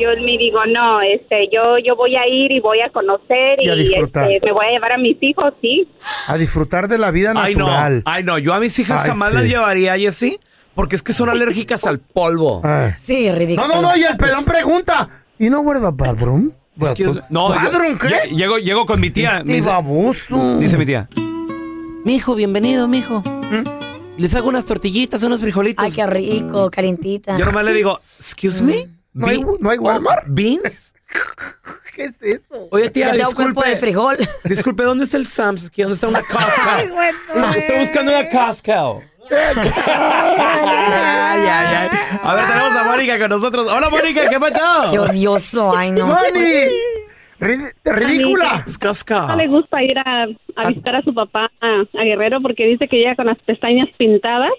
[0.00, 3.66] yo me digo no, este yo yo voy a ir y voy a conocer Y
[3.66, 4.30] y, a disfrutar.
[4.30, 5.88] este, me voy a llevar a mis hijos, sí.
[6.26, 7.66] A disfrutar de la vida Ay, no.
[7.66, 8.02] natural.
[8.04, 8.38] Ay, no.
[8.38, 9.34] Yo a mis hijas Ay, jamás sí.
[9.36, 10.38] las llevaría, Jessy,
[10.74, 12.60] porque es que son alérgicas al polvo.
[12.64, 12.92] Ay.
[13.00, 13.66] Sí, ridículo.
[13.68, 15.08] No, no, no, y el pelón pregunta.
[15.38, 15.90] ¿Y no guarda?
[15.92, 18.06] Excuse- no, yo- ¿Bathroom qué?
[18.08, 19.38] lle- llego, llego con mi tía.
[19.38, 20.58] Este dice, baboso.
[20.58, 21.08] dice mi tía.
[22.04, 23.22] Mijo, bienvenido, mijo.
[24.16, 25.84] Les hago unas tortillitas, unos frijolitos.
[25.84, 27.36] Ay, qué rico, calientita.
[27.38, 28.86] Yo nomás le digo, excuse me.
[29.12, 30.24] ¿No hay, no hay Walmart?
[30.28, 30.94] ¿Beans?
[31.94, 32.68] ¿Qué es eso?
[32.70, 33.34] Oye, tía, disculpe.
[33.54, 34.16] cuerpo de frijol.
[34.44, 35.66] Disculpe, ¿dónde está el Sam's?
[35.66, 36.62] Aquí, ¿Dónde está una Costco?
[36.68, 37.18] Ay, bueno.
[37.56, 39.02] Estoy buscando una Costco.
[39.30, 39.36] Ay,
[41.48, 41.88] ay, ay.
[42.22, 43.66] A ver, tenemos a Mónica con nosotros.
[43.66, 44.90] Hola, Mónica, ¿qué pasó?
[44.90, 46.06] Qué odioso, ay no.
[46.06, 46.66] ¡Moni!
[47.40, 48.64] Rid- ¡Ridícula!
[49.28, 50.24] No le gusta ir a,
[50.56, 51.66] a visitar a su papá a,
[52.00, 54.50] a Guerrero porque dice que llega con las pestañas pintadas.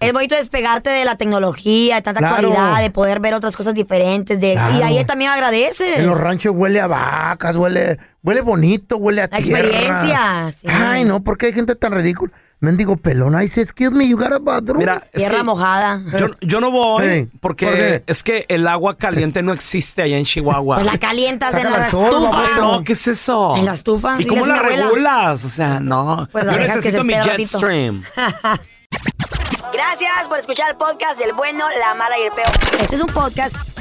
[0.00, 2.34] Es bonito despegarte de la tecnología, de tanta Claro.
[2.48, 4.40] actualidad, de poder ver otras cosas diferentes.
[4.40, 4.76] De, Claro.
[4.78, 6.00] Y ahí también agradece.
[6.00, 9.60] En los ranchos huele a vacas, huele, huele bonito, huele a La tierra.
[9.60, 10.66] experiencia, sí.
[10.70, 12.32] Ay, no, ¿por qué hay gente tan ridícula?
[12.60, 14.78] Mendigo pelón, ay, excuse me, you got a bathroom.
[14.78, 16.00] Mira, es Tierra que mojada.
[16.18, 18.02] Yo, yo no voy porque ¿Por qué?
[18.06, 20.76] es que el agua caliente no existe allá en Chihuahua.
[20.76, 22.56] Pues la calientas en Sácala la al sol, estufa.
[22.58, 23.56] No, ¿qué es eso?
[23.56, 24.82] En la estufa, ¿Y cómo mi la abuela.
[24.86, 25.44] regulas?
[25.44, 26.26] O sea, no.
[26.32, 27.58] Pues la Yo dejas que se necesito mi espera ratito.
[29.72, 32.48] Gracias por escuchar el podcast del bueno, la mala y el peor.
[32.80, 33.56] Este es un podcast